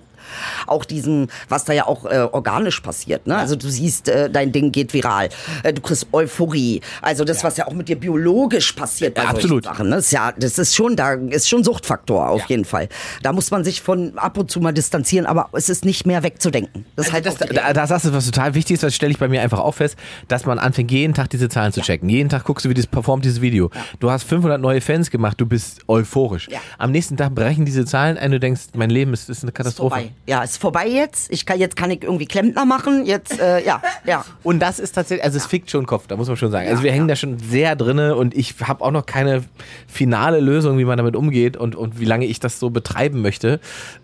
[0.65, 3.27] Auch diesen, was da ja auch äh, organisch passiert.
[3.27, 3.37] Ne?
[3.37, 5.29] Also du siehst, äh, dein Ding geht viral.
[5.63, 6.81] Äh, du kriegst Euphorie.
[7.01, 9.65] Also das, was ja auch mit dir biologisch passiert bei ja, absolut.
[9.65, 9.89] Sachen.
[9.89, 9.97] Ne?
[9.97, 12.45] Das ist ja, das ist schon, da ist schon Suchtfaktor auf ja.
[12.49, 12.87] jeden Fall.
[13.21, 16.23] Da muss man sich von ab und zu mal distanzieren, aber es ist nicht mehr
[16.23, 16.85] wegzudenken.
[16.95, 19.19] Das, also halt das, da, da sagst du was total wichtig ist, das stelle ich
[19.19, 19.97] bei mir einfach auch fest,
[20.29, 22.07] dass man anfängt, jeden Tag diese Zahlen zu checken.
[22.07, 23.69] Jeden Tag guckst du, wie das performt, dieses Video.
[23.99, 26.47] Du hast 500 neue Fans gemacht, du bist euphorisch.
[26.77, 29.99] Am nächsten Tag brechen diese Zahlen ein, du denkst, mein Leben ist, ist eine Katastrophe.
[29.99, 31.31] Ist ja, ist vorbei jetzt.
[31.31, 33.05] Ich kann, jetzt kann ich irgendwie Klempner machen.
[33.05, 34.23] Jetzt, äh, ja, ja.
[34.43, 36.69] Und das ist tatsächlich, also es fickt schon Kopf, da muss man schon sagen.
[36.69, 39.43] Also wir hängen da schon sehr drinne und ich habe auch noch keine
[39.87, 43.59] finale Lösung, wie man damit umgeht und, und wie lange ich das so betreiben möchte.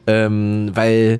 [0.07, 1.19] Ähm, weil,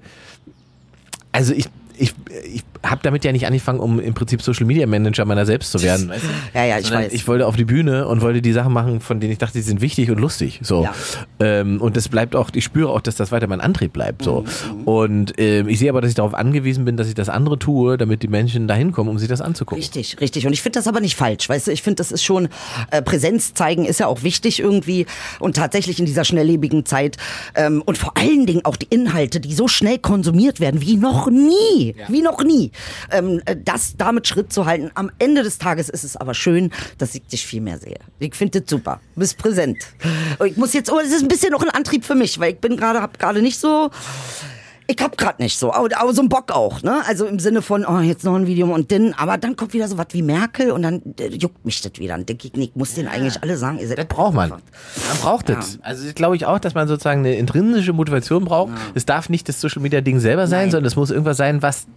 [1.31, 1.65] also ich,
[1.97, 2.13] ich,
[2.45, 5.81] ich habe damit ja nicht angefangen, um im Prinzip Social Media Manager meiner selbst zu
[5.81, 6.09] werden.
[6.09, 6.57] Weißt du?
[6.57, 7.13] Ja, ja, ich Sondern weiß.
[7.13, 9.61] Ich wollte auf die Bühne und wollte die Sachen machen, von denen ich dachte, die
[9.61, 10.59] sind wichtig und lustig.
[10.63, 10.83] So.
[10.83, 10.93] Ja.
[11.39, 14.23] Ähm, und das bleibt auch, ich spüre auch, dass das weiter mein Antrieb bleibt.
[14.23, 14.41] So.
[14.41, 14.83] Mhm.
[14.83, 17.97] Und ähm, ich sehe aber, dass ich darauf angewiesen bin, dass ich das andere tue,
[17.97, 19.81] damit die Menschen dahin kommen, um sich das anzugucken.
[19.81, 20.47] Richtig, richtig.
[20.47, 21.47] Und ich finde das aber nicht falsch.
[21.47, 22.49] Weißt du, ich finde, das ist schon,
[22.91, 25.05] äh, Präsenz zeigen ist ja auch wichtig irgendwie.
[25.39, 27.17] Und tatsächlich in dieser schnelllebigen Zeit.
[27.55, 31.29] Ähm, und vor allen Dingen auch die Inhalte, die so schnell konsumiert werden, wie noch
[31.29, 31.95] nie.
[31.97, 32.05] Ja.
[32.09, 32.71] Wie noch nie.
[33.11, 34.91] Ähm, äh, das damit Schritt zu halten.
[34.95, 37.99] Am Ende des Tages ist es aber schön, dass ich dich viel mehr sehe.
[38.19, 38.99] Ich finde das super.
[39.15, 39.77] Du bist präsent.
[40.45, 42.59] Ich muss jetzt, oh, das ist ein bisschen noch ein Antrieb für mich, weil ich
[42.59, 43.89] bin gerade, hab gerade nicht so,
[44.87, 47.01] ich hab grad nicht so, aber, aber so ein Bock auch, ne?
[47.07, 49.87] Also im Sinne von, oh, jetzt noch ein Video und dann, aber dann kommt wieder
[49.87, 52.15] so was wie Merkel und dann äh, juckt mich das wieder.
[52.15, 53.79] Dann denke ich, nee, ich muss den eigentlich alle sagen.
[53.79, 54.49] Ihr seid das braucht man.
[54.49, 54.61] Man
[55.21, 55.79] braucht das.
[55.81, 58.73] Also glaube ich auch, dass man sozusagen eine intrinsische Motivation braucht.
[58.93, 60.71] Es darf nicht das Social Media Ding selber sein, Nein.
[60.71, 61.87] sondern es muss irgendwas sein, was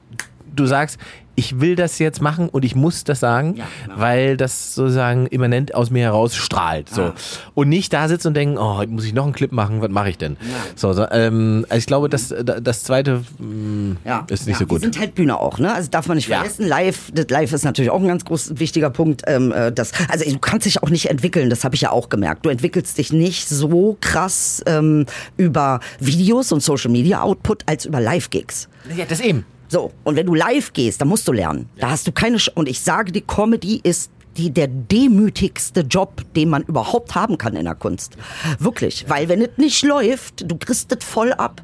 [0.56, 0.98] du sagst,
[1.38, 4.00] ich will das jetzt machen und ich muss das sagen, Ja, genau.
[4.00, 6.88] weil das sozusagen immanent aus mir heraus strahlt.
[6.88, 7.02] So.
[7.02, 7.14] Ah.
[7.52, 9.90] Und nicht da sitzen und denken, oh, heute muss ich noch einen Clip machen, was
[9.90, 10.38] mache ich denn?
[10.76, 14.66] So, so, ähm, also ich glaube, das, das zweite mh, Ja, ist nicht ja, so
[14.66, 14.80] gut.
[14.80, 15.74] Wir sind halt Bühne auch, ne?
[15.74, 16.38] Also darf man nicht Ja.
[16.38, 16.66] vergessen.
[16.66, 19.22] Live, das Live ist natürlich auch ein ganz groß wichtiger Punkt.
[19.26, 22.08] Ähm, äh, das, also du kannst dich auch nicht entwickeln, das habe ich ja auch
[22.08, 22.46] gemerkt.
[22.46, 25.04] Du entwickelst dich nicht so krass ähm,
[25.36, 28.70] über Videos und Social Media Output als über Live-Gigs.
[28.96, 29.44] ja, das eben.
[29.68, 31.68] So, und wenn du live gehst, dann musst du lernen.
[31.78, 36.22] Da hast du keine Sch Und ich sage, die Comedy ist die, der demütigste Job,
[36.34, 38.16] den man überhaupt haben kann in der Kunst.
[38.58, 39.04] Wirklich.
[39.08, 41.62] Weil wenn es nicht läuft, du kriegst es voll ab.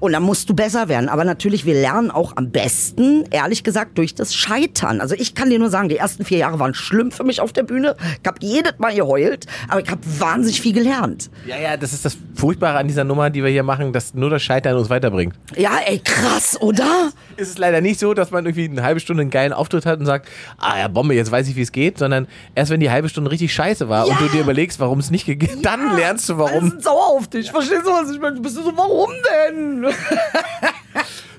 [0.00, 1.08] Und dann musst du besser werden.
[1.08, 5.00] Aber natürlich, wir lernen auch am besten, ehrlich gesagt, durch das Scheitern.
[5.00, 7.52] Also ich kann dir nur sagen, die ersten vier Jahre waren schlimm für mich auf
[7.52, 7.96] der Bühne.
[8.22, 11.30] Ich habe jedes Mal geheult, aber ich habe wahnsinnig viel gelernt.
[11.46, 14.30] Ja, ja, das ist das Furchtbare an dieser Nummer, die wir hier machen, dass nur
[14.30, 15.34] das Scheitern uns weiterbringt.
[15.56, 17.10] Ja, ey, krass, oder?
[17.40, 19.98] ist es leider nicht so, dass man irgendwie eine halbe Stunde einen geilen Auftritt hat
[19.98, 22.09] und sagt, ah ja, Bombe, jetzt weiß ich, wie es geht, sondern
[22.54, 24.12] erst wenn die halbe Stunde richtig scheiße war Ja.
[24.12, 26.70] und du dir überlegst, warum es nicht gegangen dann lernst du, warum.
[26.70, 27.50] sind sauer auf dich.
[27.50, 28.36] Verstehst du, was ich meine?
[28.36, 29.10] Du bist so, warum
[29.48, 29.86] denn?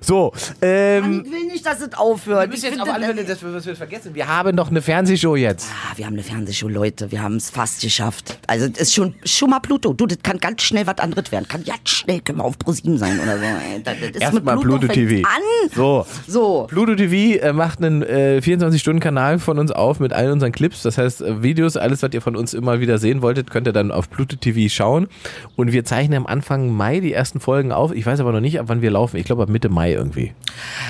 [0.03, 0.31] So,
[0.61, 2.41] ähm, Ich will nicht, dass es aufhört.
[2.41, 4.15] wir müssen Ich jetzt finde auf alle das- Fälle, dass wir was wir vergessen.
[4.15, 5.67] Wir haben doch eine Fernsehshow jetzt.
[5.71, 7.11] Ah, wir haben eine Fernsehshow, Leute.
[7.11, 8.39] Wir haben es fast geschafft.
[8.47, 9.93] Also, das ist schon, schon mal Pluto.
[9.93, 11.47] Du, das kann ganz schnell was anderes werden.
[11.47, 13.43] Kann ganz schnell, können wir auf ProSieben sein oder so.
[13.83, 15.27] Das, das Erstmal Pluto fängt's TV.
[15.27, 15.69] An.
[15.75, 16.05] So.
[16.27, 16.67] So.
[16.67, 20.81] Pluto TV äh, macht einen äh, 24-Stunden-Kanal von uns auf mit allen unseren Clips.
[20.81, 23.73] Das heißt, äh, Videos, alles, was ihr von uns immer wieder sehen wolltet, könnt ihr
[23.73, 25.07] dann auf Pluto TV schauen.
[25.55, 27.93] Und wir zeichnen am Anfang Mai die ersten Folgen auf.
[27.93, 29.17] Ich weiß aber noch nicht, ab wann wir laufen.
[29.17, 30.33] Ich glaube, ab Mitte Mai irgendwie.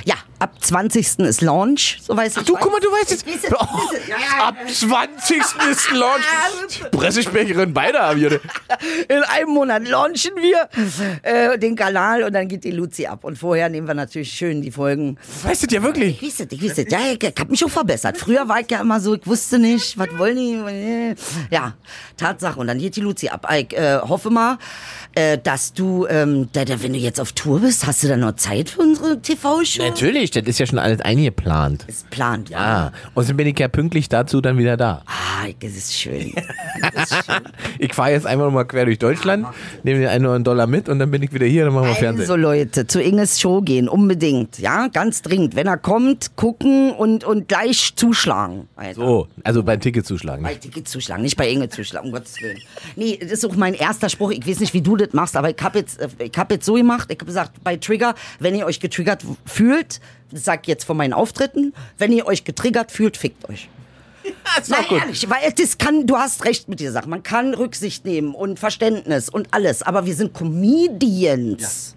[0.06, 1.20] Ja, ab 20.
[1.20, 2.44] ist Launch, so weiß ich.
[2.44, 3.28] Du, guck mal, du weißt jetzt.
[3.28, 4.08] Weiß Oh, weiß.
[4.08, 5.38] Ja, ja, ab 20.
[5.70, 6.82] ist Launch.
[6.92, 8.40] Pressesprecherin beide haben hier.
[9.08, 10.68] In einem Monat launchen wir
[11.22, 13.24] äh, den Kanal und dann geht die Luzi ab.
[13.24, 15.18] Und vorher nehmen wir natürlich schön die Folgen.
[15.44, 16.22] Weißt du ja wirklich?
[16.22, 16.92] Ich weiß es, ich weiß es.
[16.92, 18.18] Ja, ich, ich habe mich schon verbessert.
[18.18, 21.16] Früher war ich ja immer so, ich wusste nicht, was wollen die.
[21.52, 21.76] Ja,
[22.18, 22.60] Tatsache.
[22.60, 23.48] Und dann geht die Luzi ab.
[23.56, 24.58] Ich äh, hoffe mal,
[25.14, 28.22] äh, dass du, ähm, da, da, wenn du jetzt auf Tour bist, hast du dann
[28.22, 29.84] noch Zeit für unsere TV-Show?
[29.84, 31.86] Natürlich, das ist ja schon alles eingeplant.
[31.88, 32.92] Ist plant, ja.
[33.14, 35.04] Und dann bin ich ja pünktlich dazu dann wieder da.
[35.06, 36.34] Ah, das ist schön.
[36.94, 37.42] Das ist schön.
[37.78, 39.46] Ich fahre jetzt einfach nochmal quer durch Deutschland,
[39.84, 41.88] nehme den einen oder anderen Dollar mit und dann bin ich wieder hier, dann machen
[41.88, 42.22] wir Fernsehen.
[42.22, 44.58] Also Leute, zu Inges Show gehen, unbedingt.
[44.60, 45.56] Ja, ganz dringend.
[45.56, 48.68] Wenn er kommt, gucken und, und gleich zuschlagen.
[48.76, 48.96] Alter.
[48.96, 50.44] So, also beim Ticket zuschlagen.
[50.44, 52.60] Bei Ticket zuschlagen, nicht bei Inge zuschlagen, um Gottes Willen.
[52.96, 54.32] Nee, das ist auch mein erster Spruch.
[54.32, 56.74] Ich weiß nicht, wie du das machst, aber ich habe jetzt, ich hab jetzt so
[56.74, 57.10] gemacht.
[57.10, 60.00] Ich habe gesagt, bei Trigger, wenn ihr euch getriggert fühlt,
[60.34, 63.70] sag jetzt von meinen Auftritten, wenn ihr euch getriggert fühlt, fickt euch.
[64.60, 65.00] ist Na gut.
[65.02, 67.10] ehrlich, weil das kann, du hast recht mit dieser Sache.
[67.10, 71.96] Man kann Rücksicht nehmen und Verständnis und alles, aber wir sind Comedians.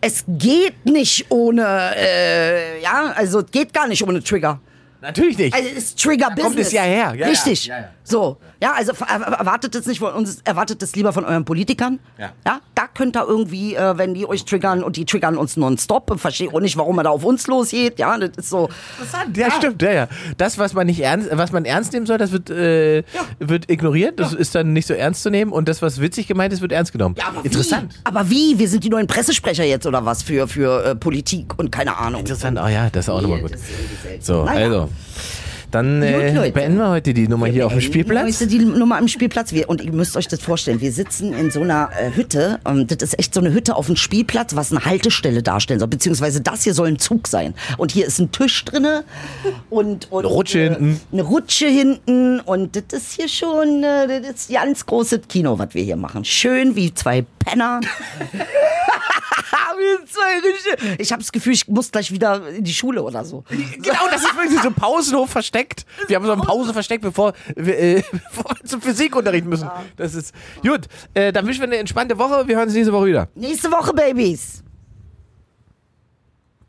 [0.00, 4.60] Es geht nicht ohne, äh, ja, also es geht gar nicht ohne Trigger.
[5.00, 5.54] Natürlich nicht.
[5.54, 6.44] Also es ist Trigger Da Business.
[6.44, 7.14] kommt es ja her.
[7.14, 7.66] Ja, Richtig.
[7.66, 7.88] ja, ja, ja.
[8.04, 8.36] So.
[8.64, 11.98] Ja, also er- er- erwartet es nicht von uns, erwartet es lieber von euren Politikern.
[12.18, 12.32] Ja.
[12.46, 16.18] Ja, da könnt ihr irgendwie, äh, wenn die euch triggern und die triggern uns nonstop,
[16.18, 17.98] verstehe auch nicht, warum er da auf uns losgeht.
[17.98, 18.70] Ja, das ist so.
[18.98, 19.36] Interessant.
[19.36, 20.08] Ja, stimmt, ja, ja.
[20.38, 23.02] Das, was man nicht ernst, was man ernst nehmen soll, das wird, äh,
[23.38, 24.18] wird ignoriert.
[24.18, 25.52] Das ist dann nicht so ernst zu nehmen.
[25.52, 27.16] Und das, was witzig gemeint ist, wird ernst genommen.
[27.18, 27.92] Ja, aber Interessant.
[27.92, 27.98] Wie?
[28.04, 28.58] Aber wie?
[28.58, 32.20] Wir sind die neuen Pressesprecher jetzt oder was für, für äh, Politik und keine Ahnung.
[32.20, 33.52] Interessant, oh ja, das ist auch nochmal gut.
[34.20, 34.88] So, also.
[35.74, 38.40] Dann äh, beenden wir heute die Nummer hier auf dem Spielplatz.
[38.40, 39.52] Heute die Nummer am Spielplatz.
[39.52, 40.80] Wir, und ihr müsst euch das vorstellen.
[40.80, 42.60] Wir sitzen in so einer äh, Hütte.
[42.62, 45.88] Und das ist echt so eine Hütte auf dem Spielplatz, was eine Haltestelle darstellen soll.
[45.88, 47.54] Beziehungsweise das hier soll ein Zug sein.
[47.76, 49.02] Und hier ist ein Tisch drinne
[49.68, 51.00] und, und Eine Rutsche äh, hinten.
[51.10, 52.38] Eine Rutsche hinten.
[52.38, 56.24] Und das ist hier schon, äh, das ist ganz großes Kino, was wir hier machen.
[56.24, 57.80] Schön wie zwei Penner.
[60.98, 63.44] Ich habe das Gefühl, ich muss gleich wieder in die Schule oder so.
[63.48, 65.30] Genau, das ist wirklich so ein Pausenhof
[65.64, 65.86] versteckt.
[66.08, 69.70] Wir haben so eine Pause versteckt, bevor wir, äh, bevor wir zum Physikunterricht müssen.
[69.96, 70.86] Das ist gut.
[71.14, 72.46] Äh, dann wünschen wir eine entspannte Woche.
[72.46, 73.28] Wir hören uns nächste Woche wieder.
[73.34, 74.63] Nächste Woche, Babys.